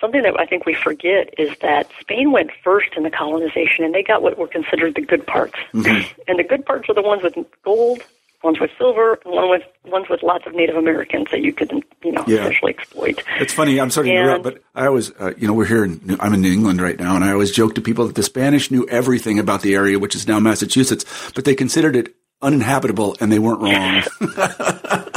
[0.00, 3.94] something that I think we forget is that Spain went first in the colonization and
[3.94, 5.54] they got what were considered the good parts.
[5.74, 7.34] And the good parts are the ones with
[7.64, 8.02] gold,
[8.42, 11.70] ones with silver, and one with ones with lots of Native Americans that you could,
[12.02, 12.46] you know, Yeah.
[12.46, 13.22] exploit.
[13.38, 13.78] It's funny.
[13.78, 15.84] I'm sorry to interrupt, but I always, uh, you know, we're here.
[15.84, 18.22] In, I'm in New England right now, and I always joke to people that the
[18.22, 23.14] Spanish knew everything about the area, which is now Massachusetts, but they considered it uninhabitable,
[23.20, 24.02] and they weren't wrong.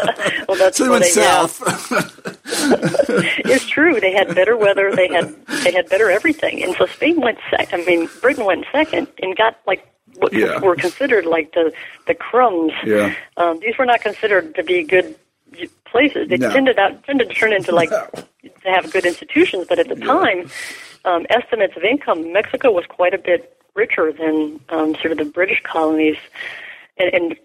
[0.50, 1.46] Well, that's so they went yeah.
[1.46, 1.62] south.
[3.46, 4.00] it's true.
[4.00, 4.94] They had better weather.
[4.94, 5.32] They had
[5.62, 6.62] they had better everything.
[6.62, 7.82] And so Spain went second.
[7.82, 9.86] I mean, Britain went second and got like
[10.16, 10.58] what Yeah.
[10.58, 11.72] were considered like the
[12.08, 12.72] the crumbs.
[12.84, 13.14] Yeah.
[13.36, 15.14] Um, these were not considered to be good
[15.84, 16.28] places.
[16.28, 16.50] They No.
[16.50, 18.24] tended out tended to turn into like to
[18.64, 19.66] have good institutions.
[19.68, 20.50] But at the time,
[21.04, 25.24] um, estimates of income, Mexico was quite a bit richer than um, sort of the
[25.26, 26.16] British colonies.
[26.98, 27.36] And, and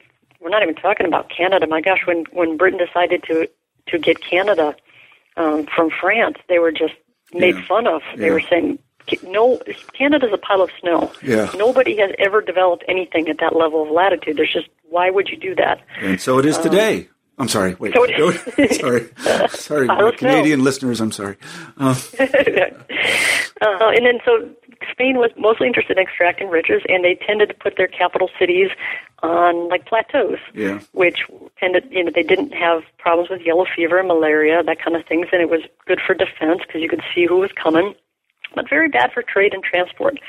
[0.45, 1.65] we're not even talking about Canada.
[1.67, 3.49] My gosh, when when Britain decided to
[3.88, 4.75] to get Canada
[5.38, 6.93] um, from France, they were just
[7.34, 7.65] made Yeah.
[7.67, 8.03] fun of.
[8.15, 8.34] They Yeah.
[8.34, 8.77] were saying,
[9.23, 9.60] "No,
[9.97, 11.12] Canada's a pile of snow.
[11.23, 11.49] Yeah.
[11.58, 14.38] Nobody has ever developed anything at that level of latitude.
[14.38, 17.10] There's just why would you do that?" and so it is today.
[17.38, 17.75] I'm sorry.
[17.79, 17.97] Wait.
[17.97, 19.10] Um, so it Go- is- sorry.
[19.49, 20.12] Sorry, I know.
[20.12, 21.01] Canadian listeners.
[21.01, 21.36] I'm sorry.
[21.79, 21.95] Uh,
[23.62, 24.49] Uh, and then so
[24.91, 28.69] Spain was mostly interested in extracting riches, and they tended to put their capital cities
[29.23, 30.79] on like plateaus, Yeah.
[30.91, 31.23] which
[31.59, 35.05] tended you know they didn't have problems with yellow fever and malaria that kind of
[35.05, 37.95] things, and it was good for defense because you could see who was coming,
[38.53, 40.19] but very bad for trade and transport.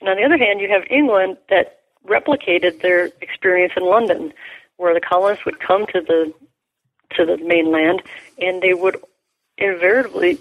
[0.00, 4.32] And on the other hand, you have England that replicated their experience in London,
[4.76, 6.32] where the colonists would come to the
[7.16, 8.02] to the mainland,
[8.38, 8.96] and they would
[9.58, 10.38] invariably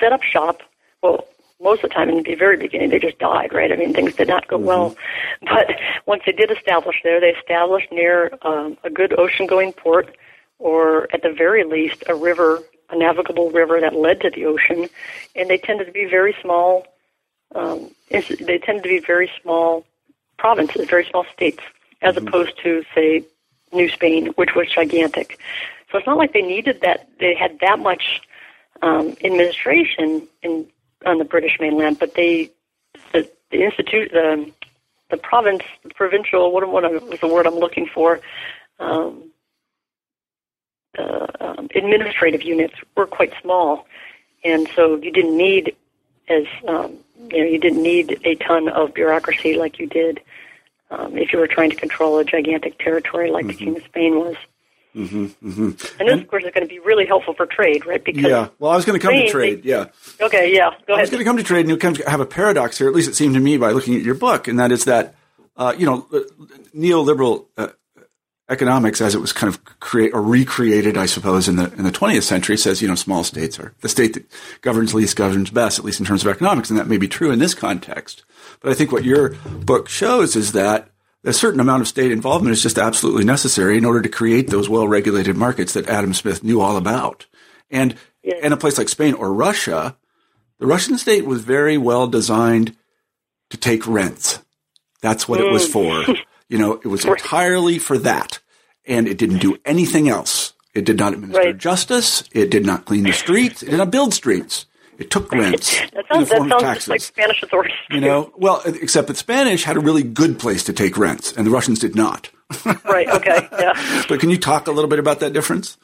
[0.00, 0.60] set up shop.
[1.02, 1.24] Well,
[1.62, 3.70] most of the time in the very beginning, they just died, right?
[3.70, 4.96] I mean, things did not go well.
[5.42, 5.70] But
[6.06, 10.16] once they did establish there, they established near um, a good ocean going port,
[10.58, 14.88] or at the very least, a river, a navigable river that led to the ocean.
[15.34, 16.86] And they tended to be very small,
[17.54, 19.84] um, they tended to be very small
[20.38, 21.62] provinces, very small states,
[22.02, 23.24] as opposed to, say,
[23.72, 25.38] New Spain, which was gigantic.
[25.90, 28.22] So it's not like they needed that, they had that much
[28.82, 30.66] um, administration in
[31.06, 32.50] on the British mainland, but they
[33.12, 34.50] the, the institute the
[35.10, 38.20] the province the provincial what what was the word I'm looking for
[38.78, 39.30] um,
[40.98, 43.86] uh, um, administrative units were quite small,
[44.44, 45.76] and so you didn't need
[46.28, 46.98] as um,
[47.30, 50.20] you know you didn't need a ton of bureaucracy like you did
[50.90, 54.18] um, if you were trying to control a gigantic territory like the King of Spain
[54.18, 54.36] was.
[54.92, 58.02] Hmm hmm And this, of course, is going to be really helpful for trade, right?
[58.04, 58.48] Because Yeah.
[58.58, 59.62] Well, I was going to come to trade.
[59.62, 59.86] they- Yeah.
[60.20, 62.20] okay, yeah, go I was going to come to trade, and you kind of have
[62.20, 62.88] a paradox here.
[62.88, 65.14] At least it seemed to me by looking at your book, and that is that
[65.56, 66.20] uh, you know uh,
[66.76, 67.68] neoliberal uh,
[68.48, 71.92] economics, as it was kind of create or recreated, I suppose, in the in the
[71.92, 74.26] 20th century, says you know small states are the state that
[74.60, 77.30] governs least governs best, at least in terms of economics, and that may be true
[77.30, 78.24] in this context.
[78.60, 79.30] But I think what your
[79.64, 80.88] book shows is that
[81.24, 84.68] a certain amount of state involvement is just absolutely necessary in order to create those
[84.68, 87.26] well-regulated markets that Adam Smith knew all about.
[87.70, 88.38] And Yes.
[88.42, 89.96] in a place like Spain or Russia,
[90.58, 92.76] the Russian state was very well designed
[93.50, 94.38] to take rents.
[95.00, 95.72] That's what it was mm.
[95.72, 96.14] for.
[96.48, 98.38] You know, it was entirely for that.
[98.84, 100.52] And it didn't do anything else.
[100.74, 101.56] It did not administer Right.
[101.56, 102.24] justice.
[102.32, 103.62] It did not clean the streets.
[103.62, 104.66] It did not build streets.
[105.02, 106.88] It took rents that sounds, that sounds taxes.
[106.88, 107.76] like Spanish authorities.
[107.90, 111.44] you know, well, except that Spanish had a really good place to take rents, and
[111.44, 112.30] the Russians did not.
[112.84, 114.04] right, okay, yeah.
[114.08, 115.76] But can you talk a little bit about that difference?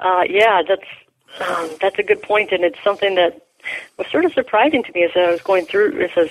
[0.00, 3.46] Uh, yeah, that's um, that's a good point, and it's something that
[3.96, 6.30] was sort of surprising to me as I was going through, as I was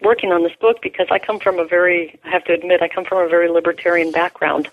[0.00, 2.88] working on this book, because I come from a very, I have to admit, I
[2.88, 4.70] come from a very libertarian background,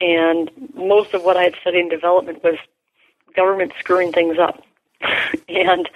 [0.00, 2.56] and most of what I had studied in development was
[3.34, 4.62] government screwing things up,
[5.48, 5.88] and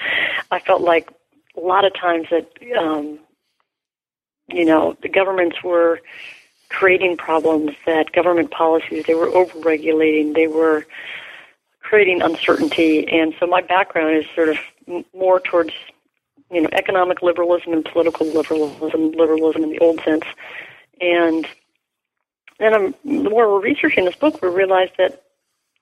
[0.50, 1.10] I felt like
[1.56, 3.18] a lot of times that, um,
[4.48, 6.00] you know, the governments were
[6.70, 10.86] creating problems, that government policies they were overregulating, they were
[11.80, 13.08] creating uncertainty.
[13.08, 14.58] And so my background is sort of
[15.14, 15.72] more towards,
[16.50, 20.24] you know, economic liberalism and political liberalism, liberalism in the old sense.
[21.00, 21.46] And
[22.58, 25.22] then I'm, the more we're researching this book, we realize that,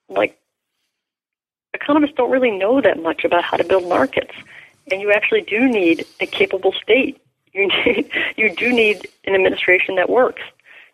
[0.09, 0.39] like,
[1.77, 4.35] economists don't really know that much about how to build markets.
[4.91, 7.21] And you actually do need a capable state.
[7.53, 10.43] You need, you do need an administration that works.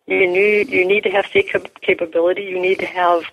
[0.07, 2.43] You need, you need to have state cap- capability.
[2.43, 3.25] You need to have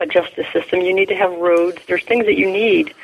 [0.00, 0.80] a justice system.
[0.80, 1.78] You need to have roads.
[1.88, 2.94] There's things that you need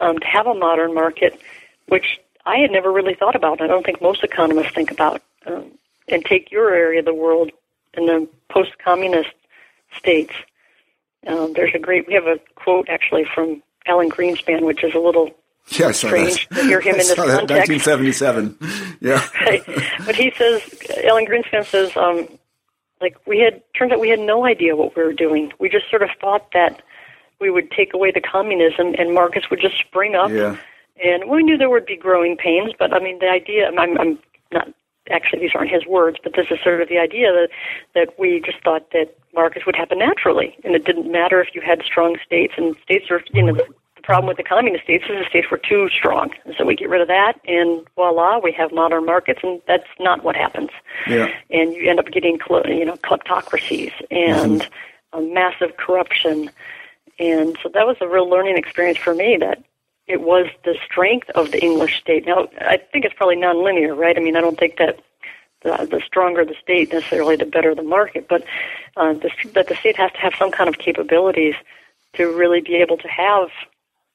[0.00, 1.38] um, to have a modern market,
[1.86, 3.60] which I had never really thought about.
[3.60, 5.22] I don't think most economists think about.
[5.46, 5.72] Um,
[6.10, 7.50] and take your area of the world
[7.94, 9.30] in the post-communist
[9.96, 10.32] states.
[11.26, 12.06] Um, there's a great.
[12.06, 15.30] We have a quote actually from Alan Greenspan, which is a little
[15.68, 16.56] Yeah, Strange that.
[16.56, 17.50] to hear him in this context.
[17.70, 18.56] 1977.
[19.00, 19.26] Yeah.
[19.44, 19.62] right.
[20.06, 20.62] But he says,
[21.04, 22.28] Alan Greenspan says, um,
[23.00, 25.52] like we had turns out we had no idea what we were doing.
[25.58, 26.82] We just sort of thought that
[27.40, 30.30] we would take away the communism and markets would just spring up.
[30.30, 30.56] Yeah.
[31.02, 33.70] And we knew there would be growing pains, but I mean the idea.
[33.78, 34.18] I'm, I'm
[34.52, 34.68] not
[35.10, 37.48] actually these aren't his words, but this is sort of the idea that
[37.94, 41.60] that we just thought that markets would happen naturally, and it didn't matter if you
[41.60, 43.54] had strong states and states are you know.
[43.54, 43.66] The,
[44.00, 46.74] the problem with the communist states is the states were too strong, and so we
[46.74, 50.70] get rid of that, and voila, we have modern markets, and that's not what happens.
[51.06, 51.28] Yeah.
[51.50, 54.66] and you end up getting you know kleptocracies and
[55.12, 56.50] uh, massive corruption.
[57.18, 59.62] And so that was a real learning experience for me that
[60.06, 62.26] it was the strength of the English state.
[62.26, 64.16] Now I think it's probably nonlinear right?
[64.16, 65.00] I mean I don't think that
[65.62, 68.44] the, the stronger the state necessarily the better the market but
[68.96, 71.54] uh, the, that the state has to have some kind of capabilities
[72.14, 73.48] to really be able to have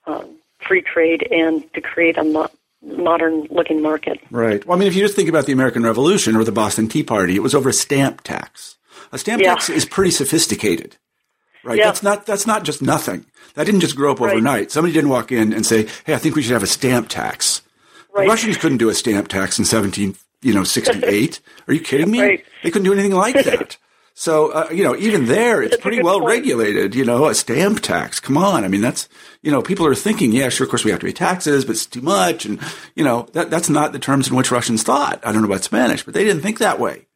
[0.07, 2.49] um, free trade and to create a mo-
[2.83, 4.65] modern looking market Right.
[4.65, 7.03] Well, I mean, if you just think about the American Revolution or the Boston Tea
[7.03, 8.77] Party, it was over a stamp tax.
[9.11, 9.53] A stamp Yeah.
[9.55, 10.97] tax is pretty sophisticated.
[11.63, 11.79] Right.
[11.79, 11.85] Yeah.
[11.85, 13.25] That's not that's not just nothing.
[13.55, 14.33] That didn't just grow up Right.
[14.33, 14.71] overnight.
[14.71, 17.61] Somebody didn't walk in and say, "Hey, I think we should have a stamp tax."
[18.13, 18.25] Right.
[18.25, 21.41] The Russians couldn't do a stamp tax in 17, you know, 68.
[21.67, 22.21] Are you kidding me?
[22.21, 22.45] Right.
[22.63, 23.77] They couldn't do anything like that.
[24.17, 26.35] So, uh, you know, even there, it's That's pretty well point.
[26.35, 28.21] regulated, you know, a stamp tax.
[28.21, 28.63] Come on.
[28.63, 29.09] I mean, that's,
[29.41, 31.71] you know, people are thinking, yeah, sure, of course we have to pay taxes, but
[31.71, 32.45] it's too much.
[32.45, 32.61] And,
[32.95, 35.19] you know, that, that's not the terms in which Russians thought.
[35.21, 37.07] I don't know about Spanish, but they didn't think that way.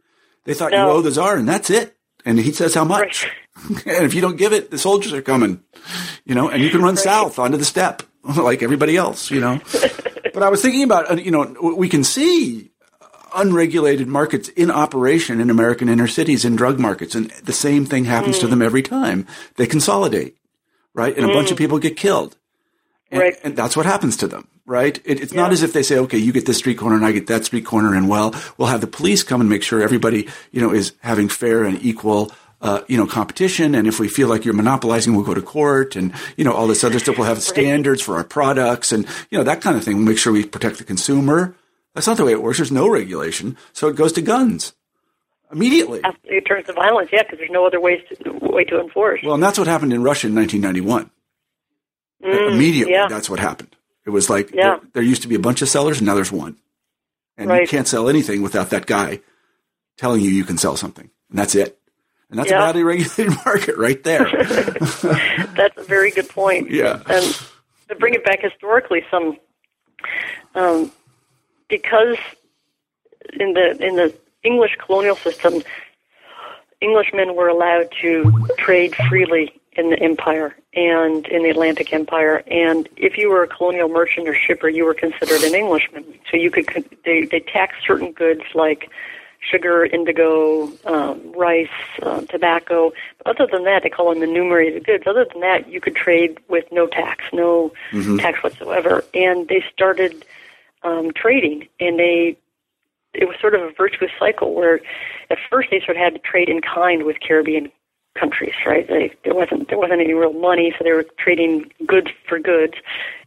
[0.44, 1.96] They thought you owe the czar and that's it.
[2.26, 3.32] And he says how much.
[3.70, 5.64] and if you don't give it, the soldiers are coming,
[6.26, 9.62] you know, and you can run south onto the steppe like everybody else, you know.
[10.34, 12.72] but I was thinking about, uh, you know, we can see
[13.36, 17.16] unregulated markets in operation in American inner cities in drug markets.
[17.16, 19.28] And the same thing happens to them every time.
[19.56, 20.38] They consolidate,
[20.94, 21.16] right?
[21.16, 22.36] And a bunch of people get killed.
[23.12, 23.36] And, Right.
[23.44, 25.00] and that's what happens to them, right?
[25.04, 27.12] It, it's not as if they say, okay, you get this street corner and I
[27.12, 27.96] get that street corner.
[27.96, 31.28] And well, we'll have the police come and make sure everybody, you know, is having
[31.28, 33.74] fair and equal uh, you know, competition.
[33.74, 36.68] And if we feel like you're monopolizing, we'll go to court and, you know, all
[36.68, 37.18] this other stuff.
[37.18, 39.96] We'll have standards for our products and, you know, that kind of thing.
[39.96, 41.56] We'll make sure we protect the consumer.
[41.96, 42.58] That's not the way it works.
[42.58, 43.58] There's no regulation.
[43.74, 44.74] So it goes to guns
[45.52, 46.02] immediately.
[46.26, 49.22] It turns to violence, yeah, because there's no other ways to, way to enforce.
[49.24, 51.10] Well, and that's what happened in Russia in 1991.
[52.22, 53.08] immediately, Mm, yeah.
[53.08, 53.76] that's what happened.
[54.06, 54.78] It was like Yeah.
[54.78, 56.58] there, there used to be a bunch of sellers and now there's one.
[57.38, 59.22] And you can't sell anything without that guy
[59.98, 61.10] telling you you can sell something.
[61.30, 61.80] And that's it.
[62.30, 62.58] And that's Yeah.
[62.58, 64.26] a badly regulated market right there.
[65.56, 66.70] That's a very good point.
[66.70, 67.02] Yeah.
[67.08, 67.26] And
[67.88, 69.38] to bring it back historically, some
[70.56, 70.92] um,
[71.70, 72.18] because
[73.40, 75.62] in the in the English colonial system,
[76.82, 82.44] Englishmen were allowed to trade freely in the empire and in the Atlantic Empire.
[82.48, 86.06] And if you were a colonial merchant or shipper, you were considered an Englishman.
[86.30, 86.68] So you could
[87.06, 88.90] they they taxed certain goods like
[89.42, 91.68] sugar, indigo, um, rice,
[92.02, 92.92] uh, tobacco.
[93.26, 95.06] Other than that, they call them enumerated goods.
[95.08, 97.72] Other than that, you could trade with no tax, no
[98.18, 99.04] tax whatsoever.
[99.14, 100.26] And they started
[100.84, 102.38] um, trading, and they
[103.14, 104.80] it was sort of a virtuous cycle where
[105.30, 107.72] at first they sort of had to trade in kind with Caribbean
[108.16, 108.88] countries, right?
[108.88, 112.76] They, there wasn't there wasn't any real money, so they were trading goods for goods,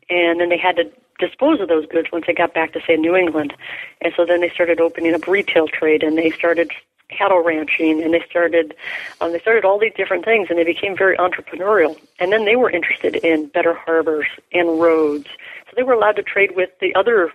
[0.09, 2.97] and then they had to dispose of those goods once they got back to say
[2.97, 3.55] New England,
[4.01, 6.71] and so then they started opening up retail trade, and they started
[7.09, 8.75] cattle ranching, and they started
[9.21, 11.99] um, they started all these different things, and they became very entrepreneurial.
[12.19, 15.27] And then they were interested in better harbors and roads,
[15.67, 17.33] so they were allowed to trade with the other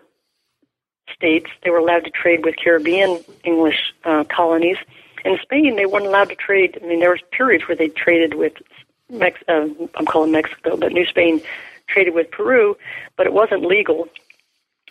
[1.14, 1.50] states.
[1.64, 4.78] They were allowed to trade with Caribbean English uh, colonies.
[5.26, 6.80] In Spain, they weren't allowed to trade.
[6.82, 8.54] I mean, there was periods where they traded with
[9.10, 11.42] Mex- uh, I'm calling Mexico, but New Spain
[11.88, 12.78] traded with Peru,
[13.16, 14.10] but it wasn't legal.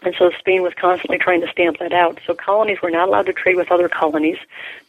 [0.03, 2.21] And so Spain was constantly trying to stamp that out.
[2.27, 4.39] So colonies were not allowed to trade with other colonies.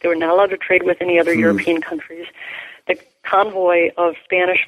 [0.00, 1.40] They were not allowed to trade with any other hmm.
[1.40, 2.26] European countries.
[2.86, 4.66] The convoy of Spanish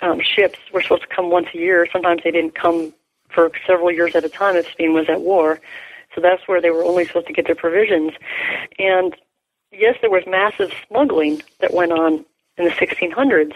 [0.00, 1.86] um, ships were supposed to come once a year.
[1.90, 2.92] Sometimes they didn't come
[3.34, 5.60] for several years at a time if Spain was at war.
[6.14, 8.12] So that's where they were only supposed to get their provisions.
[8.78, 9.14] And
[9.72, 12.24] yes, there was massive smuggling that went on
[12.56, 13.54] in the 1600s,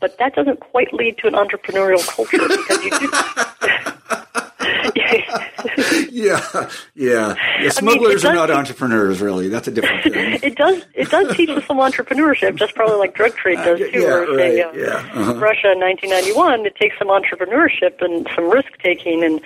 [0.00, 3.92] but that doesn't quite lead to an entrepreneurial culture because you do.
[6.10, 7.34] yeah, yeah.
[7.60, 9.48] yeah smugglers I mean, are not entrepreneurs, really.
[9.48, 10.38] That's a different thing.
[10.42, 10.84] it does.
[10.94, 14.00] It does teach us some entrepreneurship, just probably like drug trade does uh, too.
[14.00, 15.10] yeah, or right, say, uh, yeah.
[15.14, 15.34] Uh-huh.
[15.34, 19.40] Russia in 1991, it takes some entrepreneurship and some risk taking, and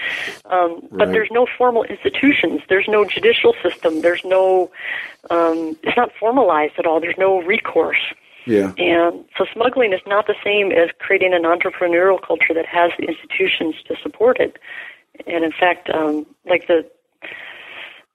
[0.46, 2.60] um, but there's no formal institutions.
[2.68, 4.02] There's no judicial system.
[4.02, 4.70] There's no.
[5.30, 7.00] Um, it's not formalized at all.
[7.00, 8.14] There's no recourse.
[8.46, 8.72] Yeah.
[8.78, 13.76] And so smuggling is not the same as creating an entrepreneurial culture that has institutions
[13.86, 14.58] to support it.
[15.26, 16.88] And in fact, um, like the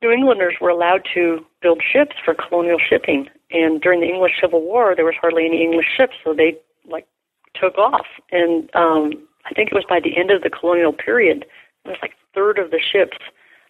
[0.02, 3.30] New Englanders were allowed to build ships for colonial shipping.
[3.52, 6.58] And during the English Civil War, there was hardly any English ships, so they
[6.90, 7.08] like
[7.54, 8.08] took off.
[8.32, 9.14] And um,
[9.46, 11.46] I think it was by the end of the colonial period,
[11.86, 13.18] it was like a third of the ships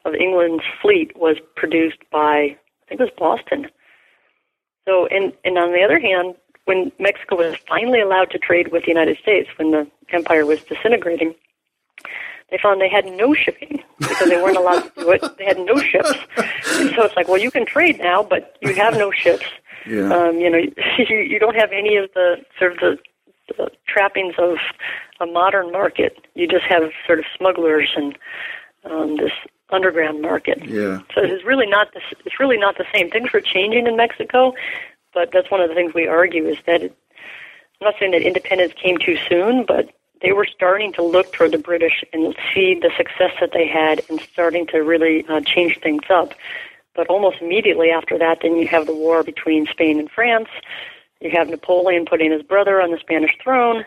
[0.05, 3.67] of England's fleet was produced by I think it was Boston.
[4.87, 8.83] So, and and on the other hand, when Mexico was finally allowed to trade with
[8.83, 11.33] the United States, when the empire was disintegrating,
[12.55, 15.37] they found they had no shipping because they weren't allowed to do it.
[15.37, 18.73] They had no ships, and so it's like, well, you can trade now, but you
[18.75, 19.45] have no ships.
[19.85, 20.13] Yeah.
[20.13, 20.57] Um, you know,
[20.97, 22.97] you, you don't have any of the sort of the,
[23.57, 24.55] the trappings of
[25.19, 26.25] a modern market.
[26.33, 28.17] You just have sort of smugglers and
[28.85, 29.31] um, this
[29.71, 30.63] underground market.
[30.63, 30.99] Yeah.
[31.13, 33.09] So it's really not the, it's really not the same.
[33.09, 34.53] Things were changing in Mexico,
[35.13, 36.97] but that's one of the things we argue is that it,
[37.81, 39.89] I'm not saying that independence came too soon, but
[40.21, 44.01] they were starting to look toward the British and see the success that they had
[44.09, 46.33] and starting to really uh, change things up.
[46.95, 50.47] But almost immediately after that, then you have the war between Spain and France.
[51.21, 53.85] You have Napoleon putting his brother on the Spanish throne,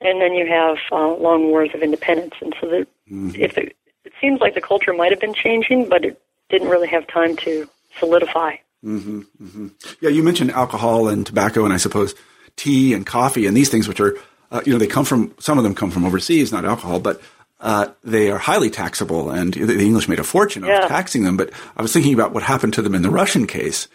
[0.00, 2.34] and then you have uh, long wars of independence.
[2.40, 3.30] And so, the, mm-hmm.
[3.34, 6.88] if it, it seems like the culture might have been changing, but it didn't really
[6.88, 8.56] have time to solidify.
[8.84, 9.68] Mm-hmm, mm-hmm.
[10.00, 12.14] Yeah, you mentioned alcohol and tobacco, and I suppose
[12.56, 14.16] tea and coffee and these things, which are
[14.50, 17.20] uh, you know, they come from, some of them come from overseas, not alcohol, but
[17.60, 20.84] uh, they are highly taxable, and the English made a fortune yeah.
[20.84, 21.36] of taxing them.
[21.36, 23.88] But I was thinking about what happened to them in the Russian case.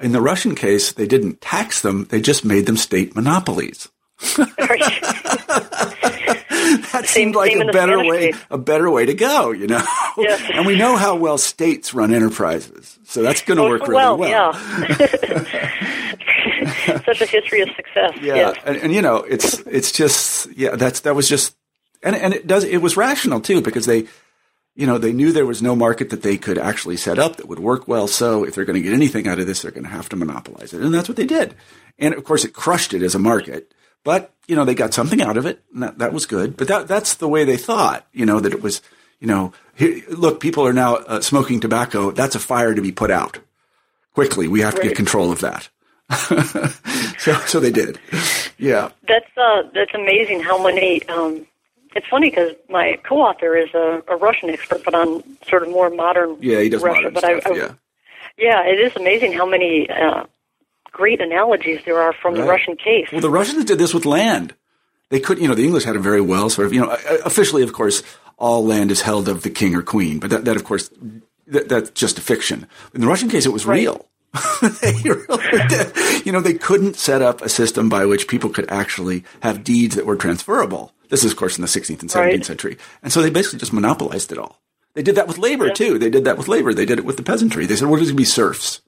[0.00, 3.88] In the Russian case, they didn't tax them; they just made them state monopolies.
[6.92, 9.82] that seemed like a better way, a better way to go, you know.
[10.16, 10.50] Yes.
[10.54, 14.18] and we know how well states run enterprises, so that's going to work really well.
[14.18, 14.28] well.
[14.28, 15.34] Yeah.
[17.04, 18.12] Such a history of success.
[18.20, 18.56] Yeah, yes.
[18.64, 21.56] and, and you know, it's it's just yeah, that's that was just,
[22.02, 24.06] and and it does it was rational too because they,
[24.74, 27.48] you know, they knew there was no market that they could actually set up that
[27.48, 28.08] would work well.
[28.08, 30.16] So if they're going to get anything out of this, they're going to have to
[30.16, 31.54] monopolize it, and that's what they did.
[31.98, 33.72] And of course, it crushed it as a market.
[34.04, 36.56] But you know, they got something out of it, and that that was good.
[36.56, 38.06] But that that's the way they thought.
[38.12, 38.80] You know, that it was.
[39.20, 42.12] You know, here, look, people are now uh, smoking tobacco.
[42.12, 43.40] That's a fire to be put out
[44.14, 44.46] quickly.
[44.46, 44.90] We have to right.
[44.90, 45.68] get control of that.
[47.18, 47.98] so, so they did.
[48.58, 48.90] Yeah.
[49.06, 51.06] That's uh, that's amazing how many.
[51.08, 51.46] Um,
[51.94, 55.90] it's funny because my co-author is a, a Russian expert, but on sort of more
[55.90, 56.36] modern.
[56.40, 57.10] Yeah, he does Russia.
[57.10, 57.42] modern but stuff.
[57.46, 57.72] I, I, yeah.
[58.36, 60.24] Yeah, it is amazing how many uh,
[60.98, 62.42] great analogies there are from right.
[62.42, 63.06] the Russian case.
[63.12, 64.54] Well, the Russians did this with land.
[65.10, 66.50] They couldn't, you know, the English had it very well.
[66.50, 68.02] Sort of, you know, uh, uh, officially, of course,
[68.36, 70.90] all land is held of the king or queen, but that, that of course,
[71.46, 72.66] that, that's just a fiction.
[72.94, 73.78] In the Russian case, it was right.
[73.78, 74.06] real.
[74.82, 76.22] really.
[76.24, 79.94] You know, they couldn't set up a system by which people could actually have deeds
[79.94, 80.92] that were transferable.
[81.10, 82.44] This is, of course, in the 16th and 17th right.
[82.44, 82.76] century.
[83.02, 84.60] And so they basically just monopolized it all.
[84.94, 85.74] They did that with labor, yeah.
[85.74, 85.98] too.
[85.98, 86.74] They did that with labor.
[86.74, 87.66] They did it with the peasantry.
[87.66, 88.82] They said, we're just going to be serfs.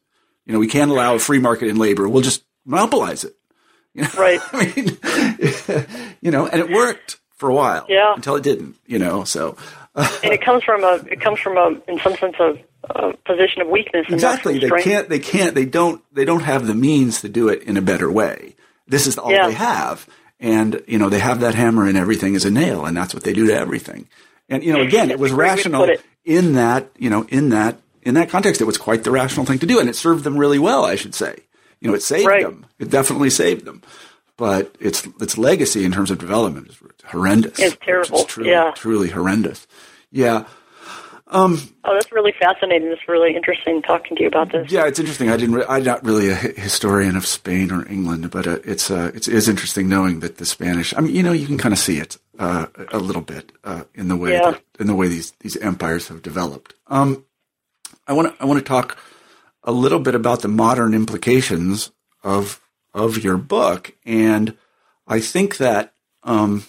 [0.47, 2.09] You know, we can't allow a free market in labor.
[2.09, 3.35] We'll just monopolize it.
[3.93, 4.11] You know?
[4.17, 4.41] Right.
[4.53, 7.87] I mean, you know, and it worked for a while.
[7.89, 8.15] Yeah.
[8.15, 9.57] Until it didn't, you know, so.
[9.97, 13.63] and it comes from a, it comes from a, in some sense of uh, position
[13.63, 14.07] of weakness.
[14.09, 14.59] exactly.
[14.59, 15.09] They can't.
[15.09, 15.55] They can't.
[15.55, 16.03] They don't.
[16.15, 18.55] They don't have the means to do it in a better way.
[18.87, 19.49] This is all yeah.
[19.49, 22.97] they have, and you know they have that hammer and everything is a nail, and
[22.97, 24.09] that's what they do to everything.
[24.49, 26.03] And you know, again, it was rational it.
[26.25, 28.61] in that you know in that in that context.
[28.61, 30.85] It was quite the rational thing to do, and it served them really well.
[30.85, 31.37] I should say.
[31.81, 32.43] You know, it saved right.
[32.43, 32.67] them.
[32.79, 33.83] It definitely saved them.
[34.37, 37.59] But its its legacy in terms of development is horrendous.
[37.59, 38.25] It's terrible.
[38.25, 39.67] Truly, yeah, truly horrendous.
[40.11, 40.47] Yeah.
[41.33, 42.89] Um, oh, that's really fascinating.
[42.89, 44.73] It's really interesting talking to you about this.
[44.73, 45.31] Yeah, it's interesting.
[45.31, 45.55] I didn't.
[45.55, 49.29] Re- I'm not really a historian of Spain or England, but uh, it's uh, it's
[49.29, 50.93] is interesting knowing that the Spanish.
[50.97, 53.85] I mean, you know, you can kind of see it uh, a little bit uh,
[53.95, 54.53] in the way yeah.
[54.53, 56.75] that, in the way these these empires have developed.
[56.89, 57.25] Um,
[58.11, 58.99] I want to I want to talk
[59.63, 61.93] a little bit about the modern implications
[62.25, 62.61] of
[62.93, 64.57] of your book, and
[65.07, 65.95] I think that
[66.25, 66.65] um,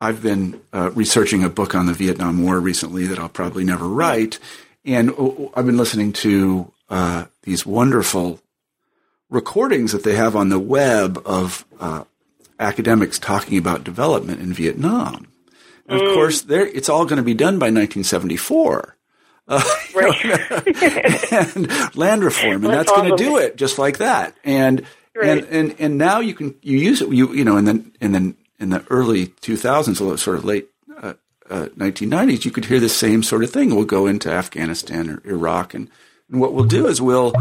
[0.00, 3.86] I've been uh, researching a book on the Vietnam War recently that I'll probably never
[3.86, 4.38] write,
[4.82, 8.40] and uh, I've been listening to uh, these wonderful
[9.28, 12.04] recordings that they have on the web of uh,
[12.58, 15.26] academics talking about development in Vietnam.
[15.86, 16.14] And of mm.
[16.14, 18.94] course, it's all going to be done by 1974.
[19.48, 19.62] Uh,
[19.94, 21.32] right.
[21.32, 24.36] and land reform, and that's, that's going to do it just like that.
[24.44, 24.84] And
[25.16, 25.38] right.
[25.38, 28.14] and and and now you can you use it you you know and then and
[28.14, 30.68] then in the early 2000s, sort of late
[31.00, 31.14] uh,
[31.48, 33.74] uh, 1990s, you could hear the same sort of thing.
[33.74, 35.88] We'll go into Afghanistan or Iraq, and,
[36.30, 37.32] and what we'll do is we'll,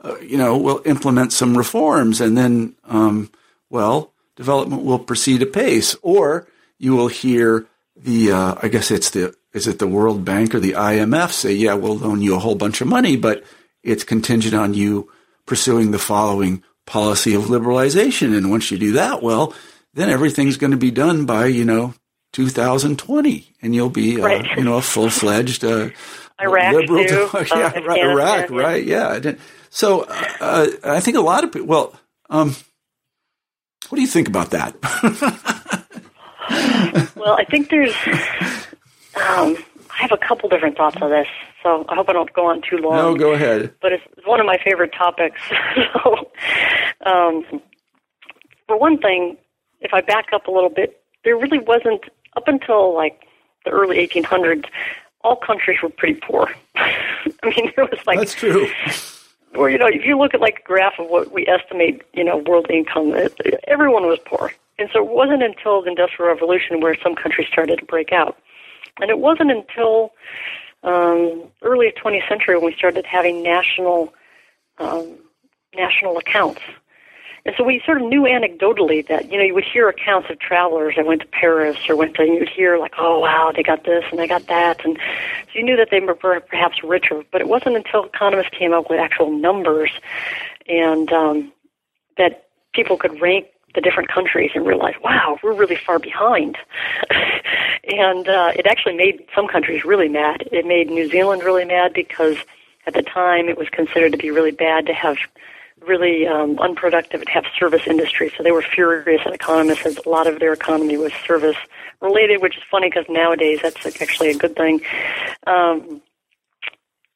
[0.00, 3.30] uh, you know, we'll implement some reforms, and then, um,
[3.70, 5.96] well, development will proceed apace.
[6.02, 6.48] Or
[6.78, 10.60] you will hear the, uh, I guess it's the, is it the World Bank or
[10.60, 13.42] the IMF say, yeah, we'll loan you a whole bunch of money, but
[13.82, 15.10] it's contingent on you
[15.46, 18.36] pursuing the following policy of liberalization.
[18.36, 19.54] And once you do that, well,
[19.94, 21.94] then everything's going to be done by, you know,
[22.34, 24.56] 2020 and you'll be, uh, right.
[24.58, 25.88] you know, a full fledged, uh,
[26.38, 28.84] Iraq liberal, too, yeah, uh, right, Iraq, right.
[28.84, 29.36] Yeah.
[29.70, 31.98] So, uh, I think a lot of people, well,
[32.28, 32.54] um,
[33.88, 34.76] what do you think about that?
[37.16, 37.94] well, I think there's,
[39.16, 39.56] um,
[39.90, 41.26] I have a couple different thoughts on this,
[41.62, 42.96] so I hope I don't go on too long.
[42.96, 43.74] No, go ahead.
[43.80, 45.40] But it's one of my favorite topics.
[45.92, 46.30] so,
[47.04, 47.44] um,
[48.66, 49.36] for one thing,
[49.80, 52.04] if I back up a little bit, there really wasn't
[52.36, 53.26] up until like
[53.64, 54.66] the early 1800s.
[55.22, 56.52] All countries were pretty poor.
[56.76, 56.94] I
[57.44, 58.68] mean, there was like that's true.
[59.54, 62.22] Or you know, if you look at like a graph of what we estimate, you
[62.22, 63.14] know, world income,
[63.66, 64.52] everyone was poor.
[64.78, 68.36] And so it wasn't until the Industrial Revolution where some countries started to break out.
[69.00, 70.12] And it wasn't until
[70.82, 74.12] um, early 20th century when we started having national
[74.78, 75.16] um,
[75.74, 76.60] national accounts
[77.46, 80.40] and so we sort of knew anecdotally that, you know, you would hear accounts of
[80.40, 83.62] travelers that went to Paris or went to, and you'd hear like, oh, wow, they
[83.62, 84.84] got this and they got that.
[84.84, 87.22] And so you knew that they were perhaps richer.
[87.30, 89.92] But it wasn't until economists came up with actual numbers
[90.68, 91.52] and um,
[92.18, 96.58] that people could rank the different countries and realize, wow, we're really far behind.
[97.86, 100.48] and uh, it actually made some countries really mad.
[100.52, 102.36] It made New Zealand really mad because
[102.86, 105.16] at the time it was considered to be really bad to have
[105.80, 108.32] really um, unproductive and have service industry.
[108.36, 111.56] So they were furious at economists as a lot of their economy was service
[112.00, 114.80] related, which is funny because nowadays that's actually a good thing.
[115.46, 116.02] Um,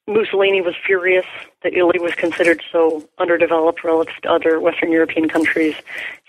[0.07, 1.25] Mussolini was furious
[1.63, 5.75] that Italy was considered so underdeveloped relative to other Western European countries.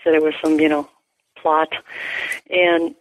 [0.03, 0.89] So there was some, you know,
[1.37, 1.73] plot.
[2.51, 2.95] And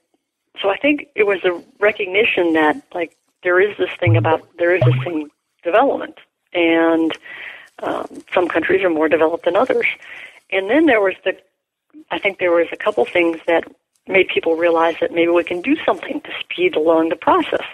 [0.61, 4.75] so I think it was a recognition that, like, there is this thing about, there
[4.75, 5.29] is this thing
[5.63, 6.17] development.
[6.53, 7.11] And
[7.79, 9.85] um, some countries are more developed than others.
[10.51, 11.37] And then there was the,
[12.11, 13.63] I think there was a couple things that
[14.07, 17.65] made people realize that maybe we can do something to speed along the process.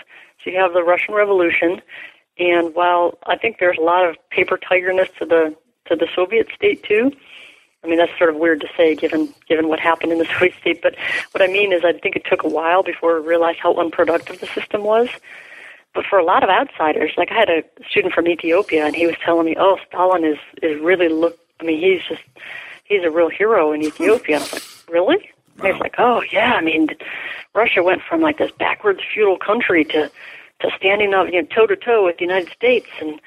[0.43, 1.81] So you have the Russian Revolution,
[2.37, 5.55] and while I think there's a lot of paper tigerness to the
[5.87, 7.11] to the Soviet state too,
[7.83, 10.53] I mean that's sort of weird to say given given what happened in the Soviet
[10.59, 10.81] state.
[10.81, 10.95] But
[11.31, 14.39] what I mean is I think it took a while before we realized how unproductive
[14.39, 15.09] the system was.
[15.93, 19.07] But for a lot of outsiders, like I had a student from Ethiopia, and he
[19.07, 21.37] was telling me, "Oh, Stalin is is really look.
[21.59, 22.21] I mean, he's just
[22.83, 26.21] he's a real hero in Ethiopia." And I was like, "Really?" And he's like, "Oh,
[26.31, 26.53] yeah.
[26.53, 26.89] I mean,
[27.55, 30.11] Russia went from like this backwards feudal country to
[30.59, 33.19] to standing up, you know, toe to toe with the United States, and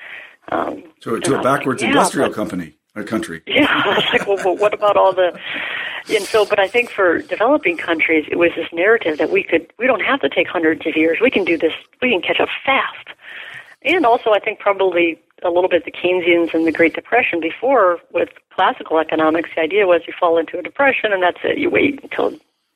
[0.50, 4.04] um, to, to a backwards like, yeah, industrial but, company, a country." Yeah, I was
[4.12, 5.38] like, "Well, what about all the
[6.08, 9.72] and so, but I think for developing countries, it was this narrative that we could,
[9.78, 11.18] we don't have to take hundreds of years.
[11.20, 13.08] We can do this, we can catch up fast.
[13.82, 17.98] And also, I think probably a little bit the Keynesians and the Great Depression before
[18.12, 21.58] with classical economics, the idea was you fall into a depression and that's it.
[21.58, 22.32] You wait until,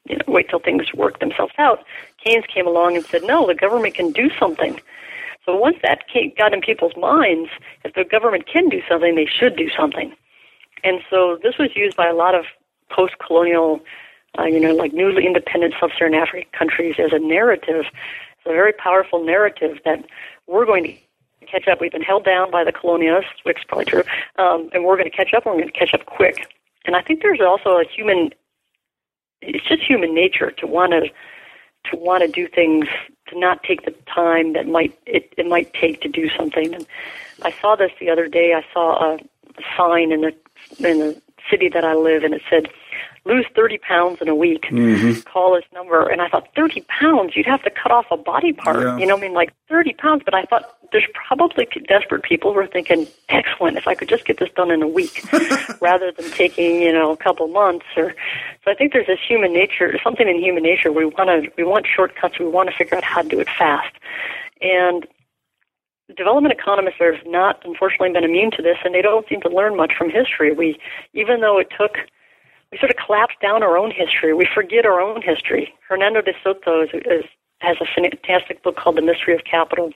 [0.08, 1.84] you know, wait till things work themselves out.
[2.24, 4.80] Keynes came along and said, no, the government can do something.
[5.44, 6.04] So once that
[6.38, 7.50] got in people's minds,
[7.84, 10.14] if the government can do something, they should do something.
[10.82, 12.44] And so this was used by a lot of
[12.90, 13.80] post-colonial,
[14.38, 17.86] uh, you know, like newly independent sub-Saharan African countries as a narrative.
[17.86, 20.04] It's a very powerful narrative that
[20.46, 21.80] we're going to catch up.
[21.80, 24.02] We've been held down by the colonialists, which is probably true,
[24.38, 25.46] um, and we're going to catch up.
[25.46, 26.46] and We're going to catch up quick.
[26.84, 28.30] And I think there's also a human.
[29.40, 31.08] It's just human nature to want to
[31.90, 32.86] to want to do things
[33.34, 36.74] to not take the time that might it, it might take to do something.
[36.74, 36.86] And
[37.42, 38.54] I saw this the other day.
[38.54, 39.18] I saw a,
[39.76, 40.34] sign in the
[40.78, 42.68] in the city that I live, and it said
[43.26, 44.66] lose 30 pounds in a week.
[44.70, 45.20] Mm-hmm.
[45.20, 46.08] Call this number.
[46.08, 47.34] And I thought, 30 pounds?
[47.34, 48.82] You'd have to cut off a body part.
[48.82, 48.98] Yeah.
[48.98, 50.22] You know, I mean, like 30 pounds.
[50.24, 54.26] But I thought there's probably desperate people who are thinking, excellent, if I could just
[54.26, 55.24] get this done in a week
[55.80, 57.86] rather than taking, you know, a couple months.
[57.96, 58.14] Or
[58.64, 60.92] So I think there's this human nature, something in human nature.
[60.92, 62.38] We want to, we want shortcuts.
[62.38, 63.94] We want to figure out how to do it fast.
[64.60, 65.06] And
[66.16, 69.76] development economists have not unfortunately been immune to this and they don't seem to learn
[69.76, 70.52] much from history.
[70.52, 70.78] We
[71.14, 71.96] even though it took
[72.74, 74.34] we sort of collapse down our own history.
[74.34, 75.72] We forget our own history.
[75.88, 77.24] Hernando de Soto is, is,
[77.58, 79.92] has a fantastic book called The Mystery of Capital.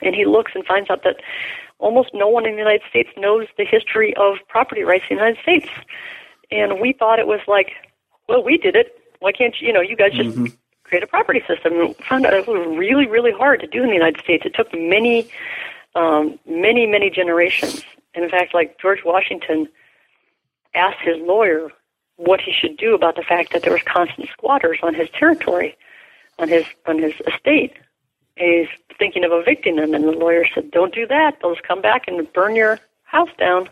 [0.00, 1.16] And he looks and finds out that
[1.78, 5.22] almost no one in the United States knows the history of property rights in the
[5.22, 5.68] United States.
[6.50, 7.72] And we thought it was like,
[8.26, 8.98] well, we did it.
[9.18, 10.46] Why can't you, you know, you guys just mm-hmm.
[10.84, 11.78] create a property system?
[11.78, 14.46] And found out it was really, really hard to do in the United States.
[14.46, 15.30] It took many,
[15.94, 17.84] um, many, many generations.
[18.14, 19.68] And in fact, like George Washington–
[20.76, 21.70] asked his lawyer
[22.16, 25.76] what he should do about the fact that there was constant squatters on his territory,
[26.38, 27.72] on his on his estate.
[28.36, 28.68] He's
[28.98, 31.38] thinking of evicting them, and the lawyer said, "Don't do that.
[31.40, 33.68] They'll just come back and burn your house down."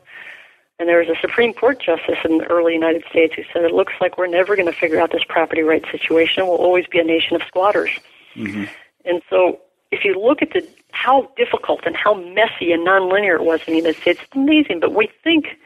[0.78, 3.72] And there was a Supreme Court justice in the early United States who said, "It
[3.72, 6.46] looks like we're never going to figure out this property rights situation.
[6.46, 7.90] We'll always be a nation of squatters."
[8.34, 8.64] Mm-hmm.
[9.04, 9.60] And so,
[9.92, 13.72] if you look at the how difficult and how messy and nonlinear it was in
[13.74, 14.80] the United States, it's amazing.
[14.80, 15.56] But we think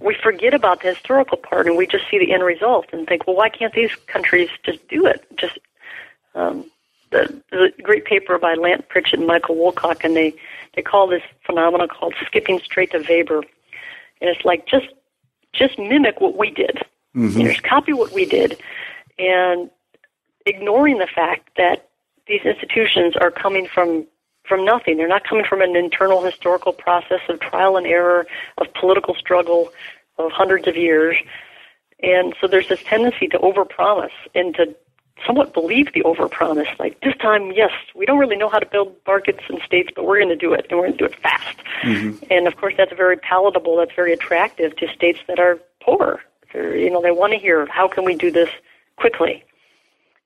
[0.00, 3.26] we forget about the historical part and we just see the end result and think,
[3.26, 5.26] well, why can't these countries just do it?
[5.36, 5.58] Just
[6.34, 6.70] um,
[7.10, 10.34] the, the great paper by Lant Pritchett and Michael Woolcock, and they
[10.74, 13.42] they call this phenomenon called skipping straight to Weber,
[14.20, 14.88] and it's like just
[15.52, 16.82] just mimic what we did,
[17.16, 17.38] mm-hmm.
[17.38, 18.60] you know, just copy what we did,
[19.18, 19.70] and
[20.46, 21.88] ignoring the fact that
[22.26, 24.06] these institutions are coming from
[24.48, 24.96] from nothing.
[24.96, 28.26] They're not coming from an internal historical process of trial and error,
[28.56, 29.72] of political struggle,
[30.18, 31.16] of hundreds of years.
[32.02, 34.74] And so there's this tendency to overpromise and to
[35.26, 36.78] somewhat believe the overpromise.
[36.78, 40.06] Like this time, yes, we don't really know how to build markets and states, but
[40.06, 41.58] we're going to do it, and we're going to do it fast.
[41.82, 42.24] Mm-hmm.
[42.30, 43.76] And of course, that's very palatable.
[43.76, 46.20] That's very attractive to states that are poor.
[46.52, 48.50] They're, you know, they want to hear how can we do this
[48.96, 49.44] quickly.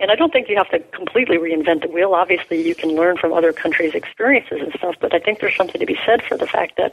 [0.02, 2.12] And I don't think you have to completely reinvent the wheel.
[2.12, 5.78] Obviously, you can learn from other countries' experiences and stuff, but I think there's something
[5.78, 6.92] to be said for the fact that,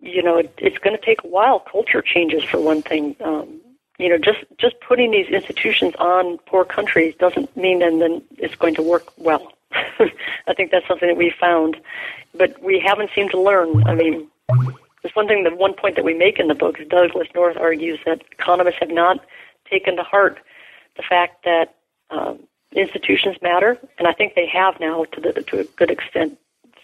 [0.00, 1.58] you know, it, it's going to take a while.
[1.58, 3.16] Culture changes, for one thing.
[3.20, 3.60] Um,
[3.98, 8.54] you know, just just putting these institutions on poor countries doesn't mean then then it's
[8.54, 9.52] going to work well.
[9.72, 11.76] I think that's something that we found,
[12.32, 13.82] but we haven't seemed to learn.
[13.88, 14.28] I mean,
[15.02, 16.78] there's one thing the one point that we make in the book.
[16.78, 19.24] is Douglass North argues that economists have not
[19.68, 20.38] taken to heart
[20.96, 21.74] the fact that
[22.10, 22.40] um,
[22.72, 26.38] institutions matter, and I think they have now to, the, to a good extent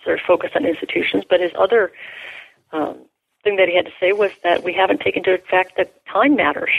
[0.04, 1.24] sort of focused on institutions.
[1.28, 1.92] But his other
[2.72, 2.98] um,
[3.42, 6.36] thing that he had to say was that we haven't taken into fact that time
[6.36, 6.70] matters.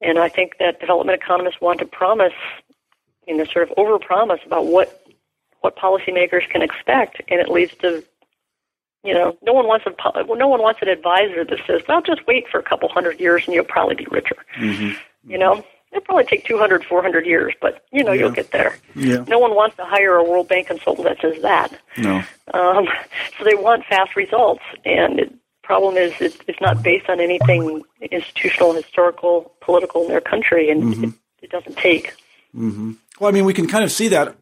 [0.00, 2.32] And I think that development economists want to promise,
[3.26, 5.04] you know, sort of overpromise about what
[5.60, 8.04] what policymakers can expect, and it leads to,
[9.02, 9.90] you know, no one wants a
[10.36, 13.44] no one wants an advisor that says, "Well, just wait for a couple hundred years
[13.46, 15.30] and you'll probably be richer." Mm-hmm.
[15.30, 18.20] You know, It'll probably take 200, 400 years, but you know yeah.
[18.20, 18.76] you'll get there.
[18.94, 19.24] Yeah.
[19.26, 21.80] No one wants to hire a World Bank consultant that says that.
[21.96, 22.22] No.
[22.52, 22.86] Um,
[23.38, 25.32] so they want fast results, and the
[25.62, 30.82] problem is it, it's not based on anything institutional, historical, political in their country, and
[30.82, 31.04] mm-hmm.
[31.04, 32.14] it, it, doesn't take.
[32.54, 32.92] Mm-hmm.
[33.18, 34.36] Well, I mean, we can kind of see that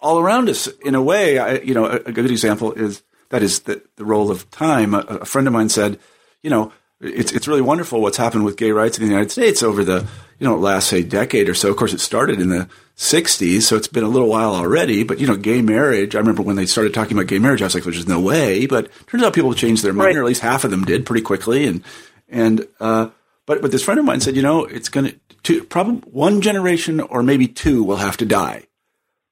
[0.00, 1.38] all around us in a way.
[1.38, 4.94] I, you know, a, a good example is that is the, the role of time.
[4.94, 6.00] A, a friend of mine said,
[6.42, 6.72] you know
[7.02, 10.06] it's it's really wonderful what's happened with gay rights in the United States over the
[10.38, 11.70] you know last say decade or so.
[11.70, 15.02] Of course, it started in the '60s, so it's been a little while already.
[15.02, 16.14] But you know, gay marriage.
[16.14, 18.66] I remember when they started talking about gay marriage, I was like, "There's no way."
[18.66, 20.16] But turns out people changed their mind, right.
[20.16, 21.66] or at least half of them did pretty quickly.
[21.66, 21.82] And
[22.28, 23.10] and uh,
[23.46, 27.00] but but this friend of mine said, you know, it's going to probably one generation
[27.00, 28.68] or maybe two will have to die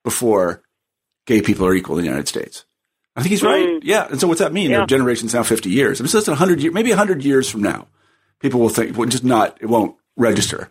[0.02, 0.62] before
[1.26, 2.64] gay people are equal in the United States.
[3.16, 3.66] I think he's right.
[3.66, 3.80] Mm.
[3.82, 4.06] Yeah.
[4.08, 4.70] And so what's that mean?
[4.70, 4.86] Yeah.
[4.86, 6.00] generation's now 50 years.
[6.00, 7.88] I mean, so that's 100 years, maybe 100 years from now,
[8.40, 10.68] people will think, well, just not, it won't register.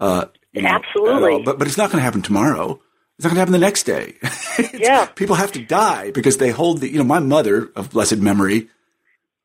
[0.00, 1.42] Uh, you know, Absolutely.
[1.44, 2.80] But, but it's not going to happen tomorrow.
[3.18, 4.14] It's not going to happen the next day.
[4.72, 5.04] Yeah.
[5.06, 8.68] People have to die because they hold the, you know, my mother of blessed memory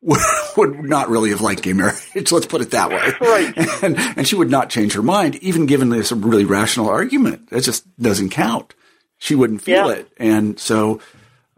[0.01, 0.19] would,
[0.57, 1.99] would not really have liked gay marriage.
[2.31, 3.11] Let's put it that way.
[3.19, 3.83] Right.
[3.83, 7.49] And, and she would not change her mind, even given this really rational argument.
[7.49, 8.73] That just doesn't count.
[9.17, 9.95] She wouldn't feel Yeah.
[9.95, 10.11] it.
[10.17, 11.01] And so,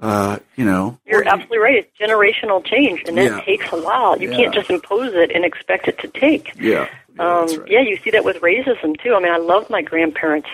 [0.04, 1.76] uh, you know, You're absolutely right.
[1.78, 3.40] It's generational change, and that Yeah.
[3.46, 4.20] takes a while.
[4.22, 4.36] You Yeah.
[4.38, 6.52] can't just impose it and expect it to take.
[6.60, 6.88] yeah.
[7.16, 7.68] yeah, Um, right.
[7.72, 9.16] Yeah, you see that with racism too.
[9.16, 10.50] I mean, I love my grandparents,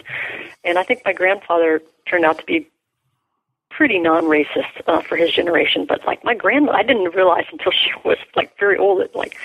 [0.63, 2.67] and I think my grandfather turned out to be
[3.71, 5.85] pretty non-racist uh, for his generation.
[5.85, 8.99] But like my grandma, I didn't realize until she was like very old.
[9.01, 9.35] That like,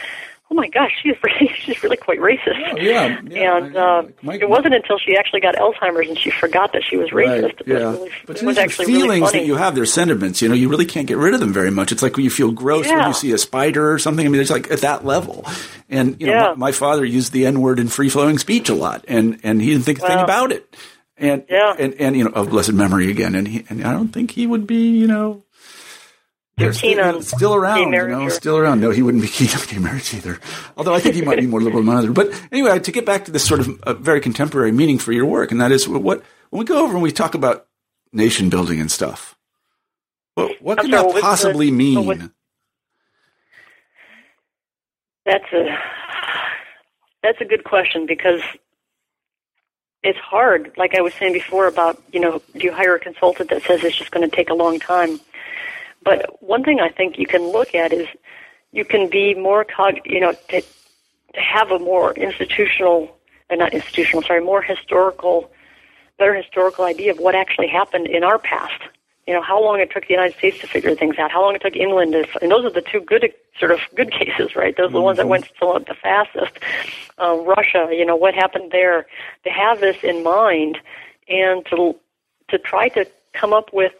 [0.50, 2.72] oh my gosh, she's really she's really quite racist.
[2.72, 4.02] Oh, yeah, yeah, and uh.
[4.22, 7.42] My- it wasn't until she actually got Alzheimer's and she forgot that she was racist.
[7.42, 7.74] Right, It was, yeah.
[7.90, 9.38] really, but it was actually feelings really funny.
[9.40, 10.40] that you have, they're sentiments.
[10.42, 11.92] You know, you really can't get rid of them very much.
[11.92, 14.24] It's like when you feel gross when you see a spider or something.
[14.26, 15.44] I mean, it's like at that level.
[15.88, 16.48] And you know, Yeah.
[16.50, 19.60] my, my father used the N word in free flowing speech a lot, and and
[19.62, 20.74] he didn't think a thing about it.
[21.16, 21.74] And Yeah.
[21.78, 23.34] and and you know, of blessed memory again.
[23.36, 25.43] And he and I don't think he would be, you know.
[26.56, 28.80] You're still, on still gay around, you know, or- still around.
[28.80, 30.38] No, he wouldn't be keen on gay marriage either.
[30.76, 32.12] Although I think he might be more liberal than others.
[32.12, 35.26] But anyway, to get back to this sort of uh, very contemporary meaning for your
[35.26, 36.22] work, and that is what when
[36.60, 37.66] we go over and we talk about
[38.12, 39.36] nation building and stuff.
[40.36, 42.06] What, what I'm can sorry, that was the- possibly mean?
[42.06, 42.18] what-
[45.26, 45.76] That's a
[47.22, 48.40] that's a good question because
[50.02, 50.72] it's hard.
[50.76, 53.82] Like I was saying before about you know, do you hire a consultant that says
[53.82, 55.18] it's just going to take a long time?
[56.04, 58.06] But one thing I think you can look at is
[58.72, 63.16] you can be more cog, you know, to, to have a more institutional,
[63.50, 65.50] uh, not institutional, sorry, more historical,
[66.18, 68.82] better historical idea of what actually happened in our past.
[69.26, 71.54] You know, how long it took the United States to figure things out, how long
[71.54, 74.76] it took England to, and those are the two good, sort of good cases, right?
[74.76, 76.52] Those are the ones that went still the fastest.
[77.18, 79.06] Uh, Russia, you know, what happened there?
[79.44, 80.78] To have this in mind
[81.26, 81.96] and to,
[82.48, 83.92] to try to come up with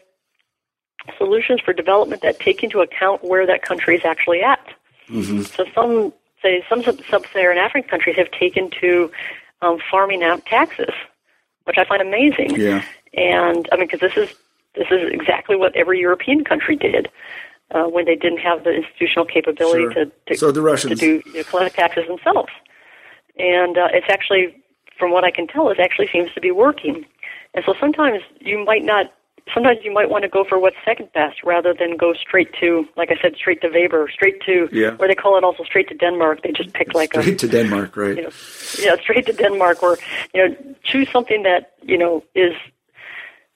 [1.19, 4.61] solutions for development that take into account where that country is actually at.
[5.09, 9.11] So some say some sub- sub-Saharan African countries have taken to
[9.63, 10.93] um, farming out taxes,
[11.65, 12.57] which I find amazing.
[12.57, 12.83] Yeah.
[13.15, 14.35] And I mean, because this is
[14.75, 17.09] this is exactly what every European country did
[17.71, 20.07] uh, when they didn't have the institutional capability Sure.
[20.07, 20.99] to, to So the Russians.
[21.01, 22.51] to do you know, collect taxes themselves.
[23.39, 24.57] And uh, it's actually,
[24.99, 27.05] from what I can tell, it actually seems to be working.
[27.55, 29.13] And so sometimes you might not.
[29.53, 32.89] Sometimes you might want to go for what's second best rather than go straight to,
[32.97, 34.97] like I said, straight to Weber, straight to, Yeah.
[34.99, 36.43] or they call it also straight to Denmark.
[36.43, 38.17] They just pick like a Straight to Denmark, right?
[38.17, 38.31] you know,
[38.79, 39.99] yeah, straight to Denmark, or
[40.33, 42.55] you know, choose something that you know is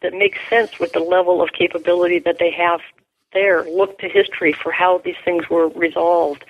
[0.03, 2.81] that makes sense with the level of capability that they have
[3.33, 3.65] there.
[3.65, 6.45] Look to history for how these things were resolved,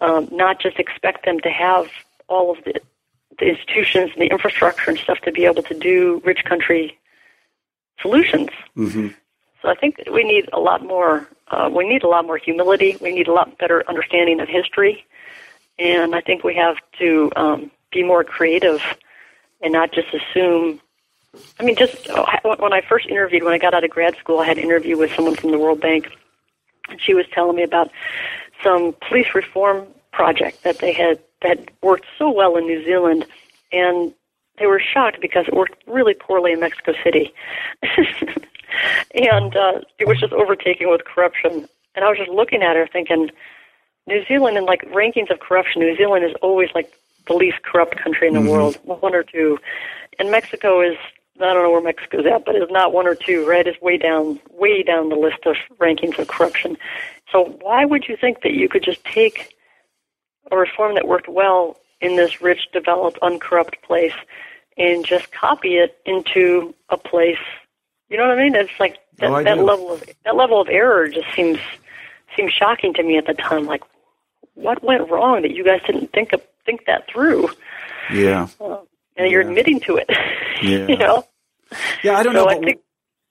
[0.00, 1.88] um, not just expect them to have
[2.28, 2.80] all of the
[3.40, 6.96] the institutions and the infrastructure and stuff to be able to do rich country
[8.00, 8.50] solutions.
[8.74, 9.08] hmm
[9.62, 11.28] So I think we need a lot more.
[11.48, 12.96] Uh, we need a lot more humility.
[13.00, 15.06] We need a lot better understanding of history,
[15.78, 18.82] and I think we have to um, be more creative
[19.62, 20.80] and not just assume.
[21.58, 22.26] I mean, just oh,
[22.58, 24.96] when I first interviewed, when I got out of grad school, I had an interview
[24.96, 26.08] with someone from the World Bank,
[26.88, 27.90] and she was telling me about
[28.62, 33.26] some police reform project that they had that worked so well in New Zealand,
[33.72, 34.14] and
[34.58, 37.32] they were shocked because it worked really poorly in Mexico City.
[39.14, 41.68] and uh, it was just overtaken with corruption.
[41.94, 43.30] And I was just looking at her thinking,
[44.06, 46.92] New Zealand, in like rankings of corruption, New Zealand is always like
[47.26, 49.58] the least corrupt country in the world, one or two.
[50.18, 50.96] And Mexico is,
[51.40, 53.66] I don't know where Mexico's at, but it's not one or two, right?
[53.66, 56.76] It's way down, way down the list of rankings of corruption.
[57.32, 59.56] So why would you think that you could just take
[60.52, 64.12] a reform that worked well in this rich, developed, uncorrupt place
[64.76, 67.38] and just copy it into a place.
[68.08, 68.54] You know what I mean?
[68.54, 71.58] It's like that, Oh, that level of that level of error just seems
[72.36, 73.66] seems shocking to me at the time.
[73.66, 73.82] Like,
[74.54, 77.48] what went wrong that you guys didn't think of, think that through?
[78.12, 78.48] Yeah.
[78.60, 78.78] Uh,
[79.16, 80.10] and you're admitting to it.
[80.62, 80.86] Yeah.
[80.86, 81.26] you know.
[82.04, 82.48] Yeah, I don't So know.
[82.48, 82.80] I think-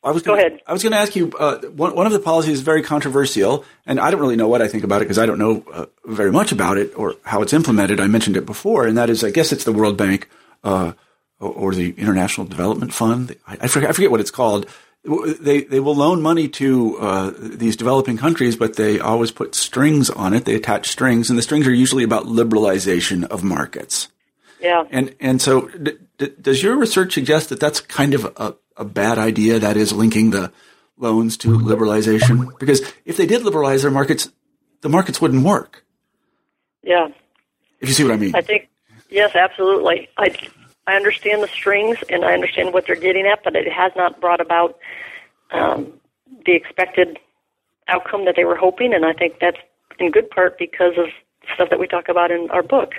[0.04, 0.62] I was Go gonna, ahead.
[0.68, 1.32] I was going to ask you.
[1.32, 4.62] Uh, one, one of the policies is very controversial, and I don't really know what
[4.62, 7.42] I think about it because I don't know uh, very much about it or how
[7.42, 8.00] it's implemented.
[8.02, 10.30] I mentioned it before, and that is, I guess it's the World Bank
[10.64, 10.92] uh,
[11.40, 13.36] or, or the International Development Fund.
[13.48, 14.68] I, I, forget, I forget what it's called.
[15.06, 20.10] They they will loan money to uh, these developing countries, but they always put strings
[20.10, 20.46] on it.
[20.46, 24.08] They attach strings, and the strings are usually about liberalization of markets.
[24.62, 24.86] Yeah.
[24.90, 28.86] And and so, d- d- does your research suggest that that's kind of a, a
[28.86, 29.60] bad idea?
[29.60, 30.52] That is linking the
[30.98, 34.30] loans to liberalization, because if they did liberalize their markets,
[34.82, 35.84] the markets wouldn't work.
[36.84, 37.08] Yeah.
[37.80, 38.36] If you see what I mean?
[38.36, 38.70] I think
[39.10, 40.10] yes, absolutely.
[40.18, 40.36] I
[40.88, 44.22] I understand the strings and I understand what they're getting at, but it has not
[44.22, 44.78] brought about
[45.52, 45.94] um,
[46.46, 47.20] the expected
[47.88, 49.58] outcome that they were hoping, and I think that's
[50.00, 51.08] in good part because of
[51.54, 52.94] stuff that we talk about in our book.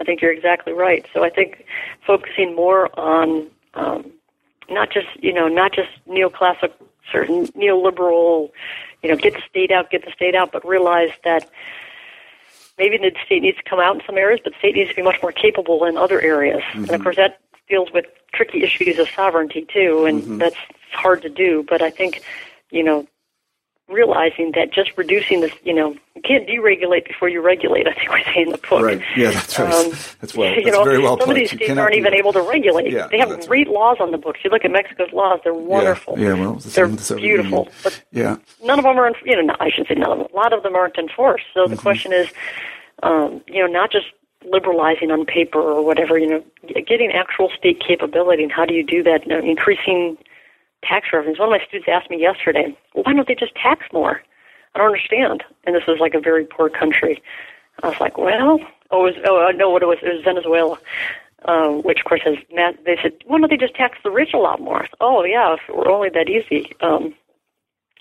[0.00, 1.06] I think you're exactly right.
[1.12, 1.64] So I think
[2.06, 4.10] focusing more on um,
[4.68, 6.72] not just you know not just neoclassic,
[7.10, 8.50] certain neoliberal,
[9.02, 11.48] you know, get the state out, get the state out, but realize that
[12.78, 14.96] maybe the state needs to come out in some areas, but the state needs to
[14.96, 16.62] be much more capable in other areas.
[16.72, 16.84] Mm-hmm.
[16.84, 20.38] And of course, that deals with tricky issues of sovereignty too, and mm-hmm.
[20.38, 20.56] that's
[20.92, 21.64] hard to do.
[21.68, 22.22] But I think,
[22.70, 23.06] you know,
[23.88, 27.86] realizing that just reducing this, you know, you can't deregulate before you regulate.
[27.86, 28.82] I think we say in the book.
[28.82, 29.02] Right.
[29.16, 29.72] Yeah, that's right.
[29.72, 30.50] Um, that's well.
[30.54, 31.30] That's you know, very well some put.
[31.30, 32.92] of these states aren't even able to regulate.
[32.92, 33.74] Yeah, they have great right.
[33.74, 34.40] laws on the books.
[34.42, 36.18] You look at Mexico's laws; they're wonderful.
[36.18, 36.34] Yeah.
[36.34, 37.68] yeah well, the they're the beautiful.
[37.82, 38.36] But yeah.
[38.62, 39.12] None of them are.
[39.24, 40.28] You know, no, I should say none of them.
[40.32, 41.44] A lot of them aren't enforced.
[41.52, 41.82] So the mm-hmm.
[41.82, 42.28] question is,
[43.02, 44.06] um, you know, not just
[44.44, 46.18] liberalizing on paper or whatever.
[46.18, 46.44] You know,
[46.86, 49.26] getting actual state capability, and how do you do that?
[49.26, 50.16] You know, increasing
[50.84, 51.38] tax revenues.
[51.38, 54.20] One of my students asked me yesterday, why don't they just tax more?
[54.74, 55.44] I don't understand.
[55.64, 57.22] And this was like a very poor country.
[57.82, 58.60] I was like, well,
[58.90, 60.78] oh, it was, oh, no, what it was, it was Venezuela,
[61.46, 62.36] um, which of course has,
[62.84, 64.82] they said, why don't they just tax the rich a lot more?
[64.82, 66.72] Said, oh, yeah, if it were only that easy.
[66.80, 67.14] Um,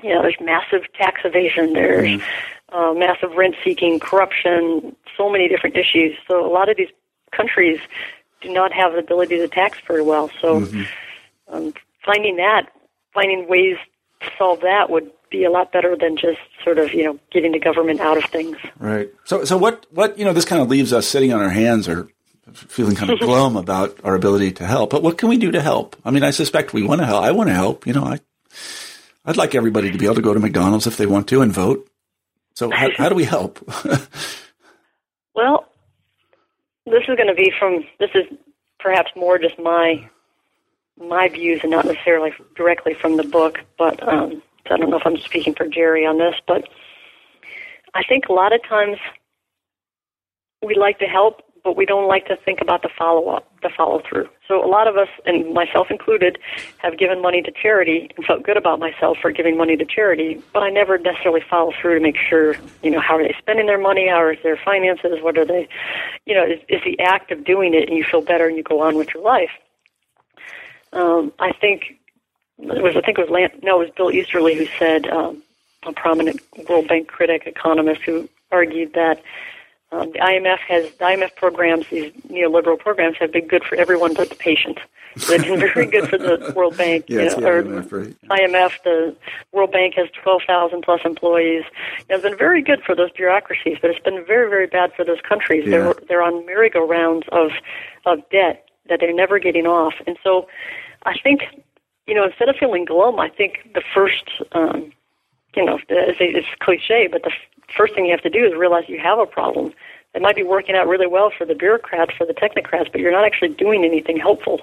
[0.02, 2.76] you know, there's massive tax evasion, there's mm-hmm.
[2.76, 6.18] uh, massive rent seeking, corruption, so many different issues.
[6.28, 6.90] So a lot of these
[7.32, 7.80] countries
[8.42, 10.30] do not have the ability to tax very well.
[10.42, 10.84] So mm-hmm.
[11.56, 11.74] um,
[12.06, 12.72] finding that,
[13.14, 13.78] finding ways
[14.22, 17.52] to solve that would be a lot better than just sort of you know getting
[17.52, 18.58] the government out of things.
[18.80, 19.10] Right.
[19.26, 21.88] So so what what you know this kind of leaves us sitting on our hands
[21.88, 22.08] or
[22.54, 24.90] feeling kind of glum about our ability to help.
[24.90, 25.96] But what can we do to help?
[26.06, 27.24] I mean, I suspect we want to help.
[27.24, 27.88] I want to help.
[27.88, 28.20] You know, I
[29.26, 31.52] I'd like everybody to be able to go to McDonald's if they want to and
[31.52, 31.90] vote.
[32.56, 33.60] So how, how do we help?
[35.36, 35.68] well,
[36.86, 38.26] this is going to be from this is
[38.80, 40.08] perhaps more just my
[41.00, 45.06] my views and not necessarily directly from the book, but um, I don't know if
[45.06, 46.68] I'm speaking for Jerry on this, but
[47.94, 48.98] I think a lot of times
[50.64, 53.70] we like to help, but we don't like to think about the follow up, the
[53.76, 54.28] follow through.
[54.48, 56.38] So a lot of us, and myself included,
[56.78, 60.42] have given money to charity and felt good about myself for giving money to charity,
[60.54, 63.66] but I never necessarily follow through to make sure, you know, how are they spending
[63.66, 65.68] their money, how is their finances, what are they,
[66.26, 68.64] you know, is, is the act of doing it and you feel better and you
[68.64, 69.52] go on with your life.
[70.94, 72.00] Um, I think
[72.60, 75.42] it was I think it was Lan- no, it was Bill Easterly who said um,
[75.86, 76.40] a prominent
[76.70, 79.22] World Bank critic economist who argued that
[79.92, 84.14] um, the IMF has the IMF programs, these neoliberal programs, have been good for everyone
[84.14, 84.80] but the patient.
[85.28, 87.06] They've been very good for the World Bank.
[87.08, 88.40] yeah, you know, or IMF, right.
[88.40, 89.16] IMF, the
[89.52, 91.64] World Bank has 12,000 plus employees.
[92.10, 95.22] It's been very good for those bureaucracies, but it's been very, very bad for those
[95.22, 95.64] countries.
[95.66, 95.72] Yeah.
[95.72, 97.52] They're they're on merry-go-rounds of
[98.06, 100.48] of debt that they're never getting off, and so
[101.06, 101.42] I think,
[102.08, 104.92] you know, instead of feeling glum, I think the first, um,
[105.56, 107.32] you know, it's, cliche, but the
[107.76, 109.74] first thing you have to do is realize you have a problem.
[110.14, 113.12] It might be working out really well for the bureaucrats, for the technocrats, but you're
[113.12, 114.62] not actually doing anything helpful.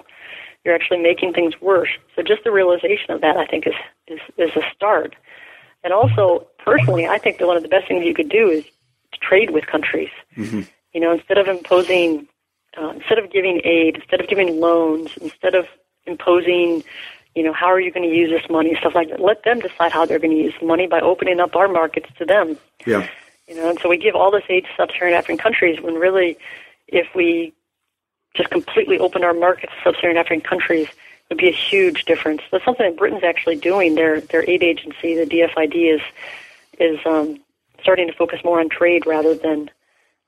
[0.64, 1.88] You're actually making things worse.
[2.14, 3.74] So just the realization of that, I think, is
[4.06, 5.16] is, is a start.
[5.82, 8.64] And also, personally, I think that one of the best things you could do is
[9.12, 10.10] to trade with countries.
[10.36, 10.62] Mm-hmm.
[10.92, 12.28] You know, instead of imposing,
[12.78, 15.66] uh, instead of giving aid, instead of giving loans, instead of
[16.06, 16.82] imposing,
[17.34, 19.20] you know, how are you going to use this money, stuff like that.
[19.20, 22.08] Let them decide how they're going to use the money by opening up our markets
[22.18, 22.56] to them.
[22.86, 23.08] Yeah.
[23.48, 26.38] You know, and so we give all this aid to sub-Saharan African countries when really,
[26.86, 27.52] if we
[28.34, 32.42] just completely open our markets to sub-Saharan African countries, it would be a huge difference.
[32.50, 33.94] That's something that Britain's actually doing.
[33.94, 36.00] Their their aid agency, the DFID, is
[36.78, 37.40] is um,
[37.80, 39.70] starting to focus more on trade rather than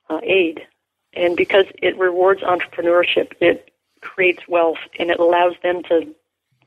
[0.08, 0.66] uh, aid.
[1.14, 6.14] And because it rewards entrepreneurship, it creates wealth and it allows them to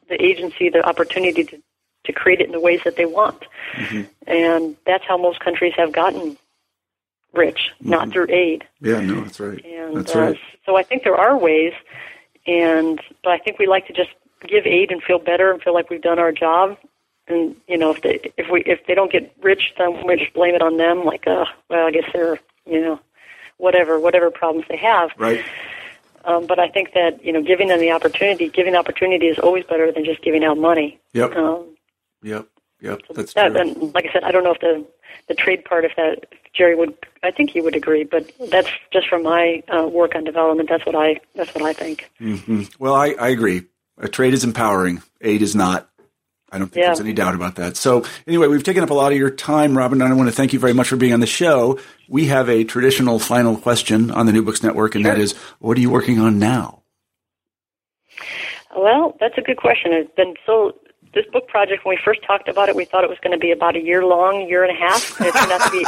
[0.08, 1.62] the agency the opportunity to
[2.06, 3.46] to create it in the ways that they want.
[3.74, 4.04] Mm-hmm.
[4.28, 6.38] And that's how most countries have gotten
[7.34, 7.90] rich, mm-hmm.
[7.90, 8.64] not through aid.
[8.80, 9.66] Yeah, no, that's right.
[9.66, 10.36] And that's right.
[10.36, 11.74] Uh, so I think there are ways
[12.48, 14.12] and but I think we like to just
[14.48, 16.78] give aid and feel better and feel like we've done our job.
[17.28, 20.34] And you know, if they if we if they don't get rich, then we just
[20.34, 21.04] blame it on them.
[21.04, 23.00] Like, uh, well, I guess they're you know,
[23.58, 25.12] whatever whatever problems they have.
[25.18, 25.44] Right.
[26.26, 29.64] Um, but I think that you know, giving them the opportunity, giving opportunity is always
[29.66, 31.00] better than just giving out money.
[31.14, 31.36] Yep.
[31.36, 31.76] Um,
[32.24, 32.48] yep.
[32.82, 33.02] Yep.
[33.14, 33.62] That's that, true.
[33.62, 34.86] And like I said, I don't know if the
[35.28, 38.04] the trade part, if that if Jerry would, I think he would agree.
[38.04, 40.70] But that's just from my uh, work on development.
[40.70, 42.10] That's what I that's what I think.
[42.20, 42.64] Mm-hmm.
[42.80, 43.64] Well, I, I agree.
[43.98, 45.02] A trade is empowering.
[45.22, 45.90] Aid is not.
[46.56, 46.88] I don't think yeah.
[46.88, 47.76] there's any doubt about that.
[47.76, 50.36] So anyway, we've taken up a lot of your time, Robin, and I want to
[50.36, 51.78] thank you very much for being on the show.
[52.08, 55.14] We have a traditional final question on the New Books Network, and sure.
[55.14, 56.82] that is, what are you working on now?
[58.74, 59.92] Well, that's a good question.
[59.92, 60.72] It's been so
[61.16, 63.40] this book project, when we first talked about it, we thought it was going to
[63.40, 65.20] be about a year long, year and a half.
[65.20, 65.84] And it turned out to be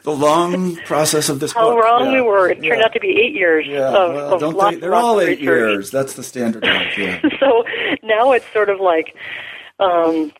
[0.02, 1.52] the long process of this.
[1.52, 1.84] How book.
[1.84, 2.12] wrong yeah.
[2.14, 2.48] we were!
[2.48, 2.84] It turned yeah.
[2.84, 5.38] out to be eight years Yeah, of, well, of don't lots, they, they're all eight
[5.40, 5.42] research.
[5.42, 5.90] years.
[5.90, 6.64] That's the standard.
[6.64, 7.20] yeah.
[7.40, 7.64] so
[8.02, 9.14] now it's sort of like
[9.78, 10.32] um,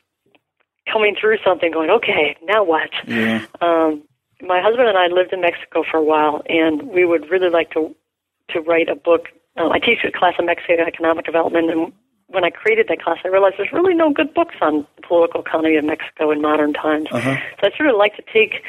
[0.90, 2.90] coming through something, going, okay, now what?
[3.06, 3.44] Yeah.
[3.60, 4.02] Um,
[4.40, 7.70] my husband and I lived in Mexico for a while, and we would really like
[7.72, 7.94] to
[8.50, 9.26] to write a book.
[9.56, 11.92] Um, I teach a class on Mexican economic development, and
[12.32, 15.40] when I created that class, I realized there's really no good books on the political
[15.40, 17.08] economy of Mexico in modern times.
[17.10, 17.36] Uh-huh.
[17.60, 18.62] So I sort of like to take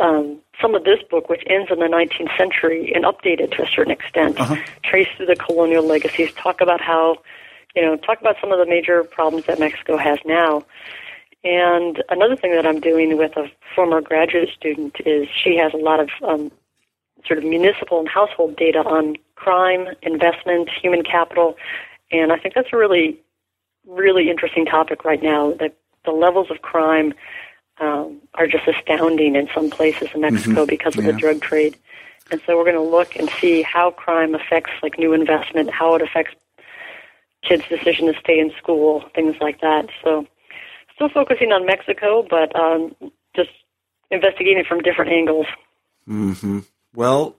[0.00, 3.62] um, some of this book, which ends in the 19th century, and update it to
[3.62, 4.38] a certain extent.
[4.38, 4.56] Uh-huh.
[4.84, 7.18] Trace through the colonial legacies, talk about how,
[7.74, 10.64] you know, talk about some of the major problems that Mexico has now.
[11.44, 15.76] And another thing that I'm doing with a former graduate student is she has a
[15.78, 16.50] lot of um,
[17.26, 21.56] sort of municipal and household data on crime, investment, human capital,
[22.10, 23.20] and I think that's a really,
[23.86, 25.52] really interesting topic right now.
[25.52, 27.14] That the levels of crime
[27.80, 31.12] um, are just astounding in some places in Mexico because of Yeah.
[31.12, 31.76] the drug trade.
[32.30, 35.94] And so we're going to look and see how crime affects like new investment, how
[35.94, 36.34] it affects
[37.42, 39.88] kids' decision to stay in school, things like that.
[40.02, 40.26] So
[40.94, 42.94] still focusing on Mexico, but um,
[43.34, 43.50] just
[44.10, 45.46] investigating from different angles.
[46.06, 46.60] hmm
[46.94, 47.36] Well,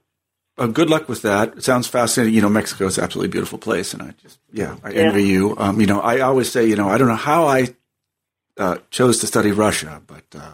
[0.59, 1.57] uh, good luck with that.
[1.57, 2.35] It sounds fascinating.
[2.35, 5.01] You know, Mexico is an absolutely beautiful place, and I just, yeah, I Yeah.
[5.07, 5.55] envy you.
[5.57, 7.73] Um, you know, I always say, you know, I don't know how I
[8.57, 10.53] uh, chose to study Russia, but uh,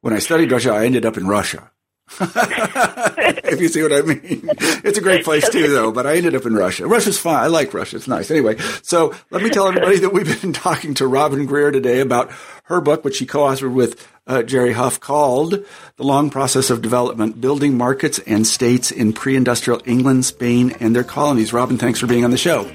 [0.00, 1.70] when I studied Russia, I ended up in Russia.
[2.20, 4.48] if you see what I mean.
[4.84, 6.86] It's a great place too, though, but I ended up in Russia.
[6.86, 7.36] Russia's fine.
[7.36, 7.96] I like Russia.
[7.96, 8.30] It's nice.
[8.30, 12.30] Anyway, so let me tell everybody that we've been talking to Robin Grier today about
[12.64, 15.64] her book, which she co-authored with uh, Jerry Hough called
[15.96, 21.04] The Long Process of Development, Building Markets and States in Pre-Industrial England, Spain, and Their
[21.04, 21.52] Colonies.
[21.52, 22.70] Robin, thanks for being on the show.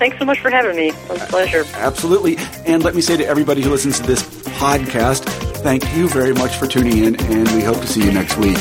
[0.00, 0.88] Thanks so much for having me.
[0.88, 1.64] It was a pleasure.
[1.74, 2.38] Absolutely.
[2.64, 4.22] And let me say to everybody who listens to this
[4.58, 5.24] podcast,
[5.58, 8.56] thank you very much for tuning in, and we hope to see you next week.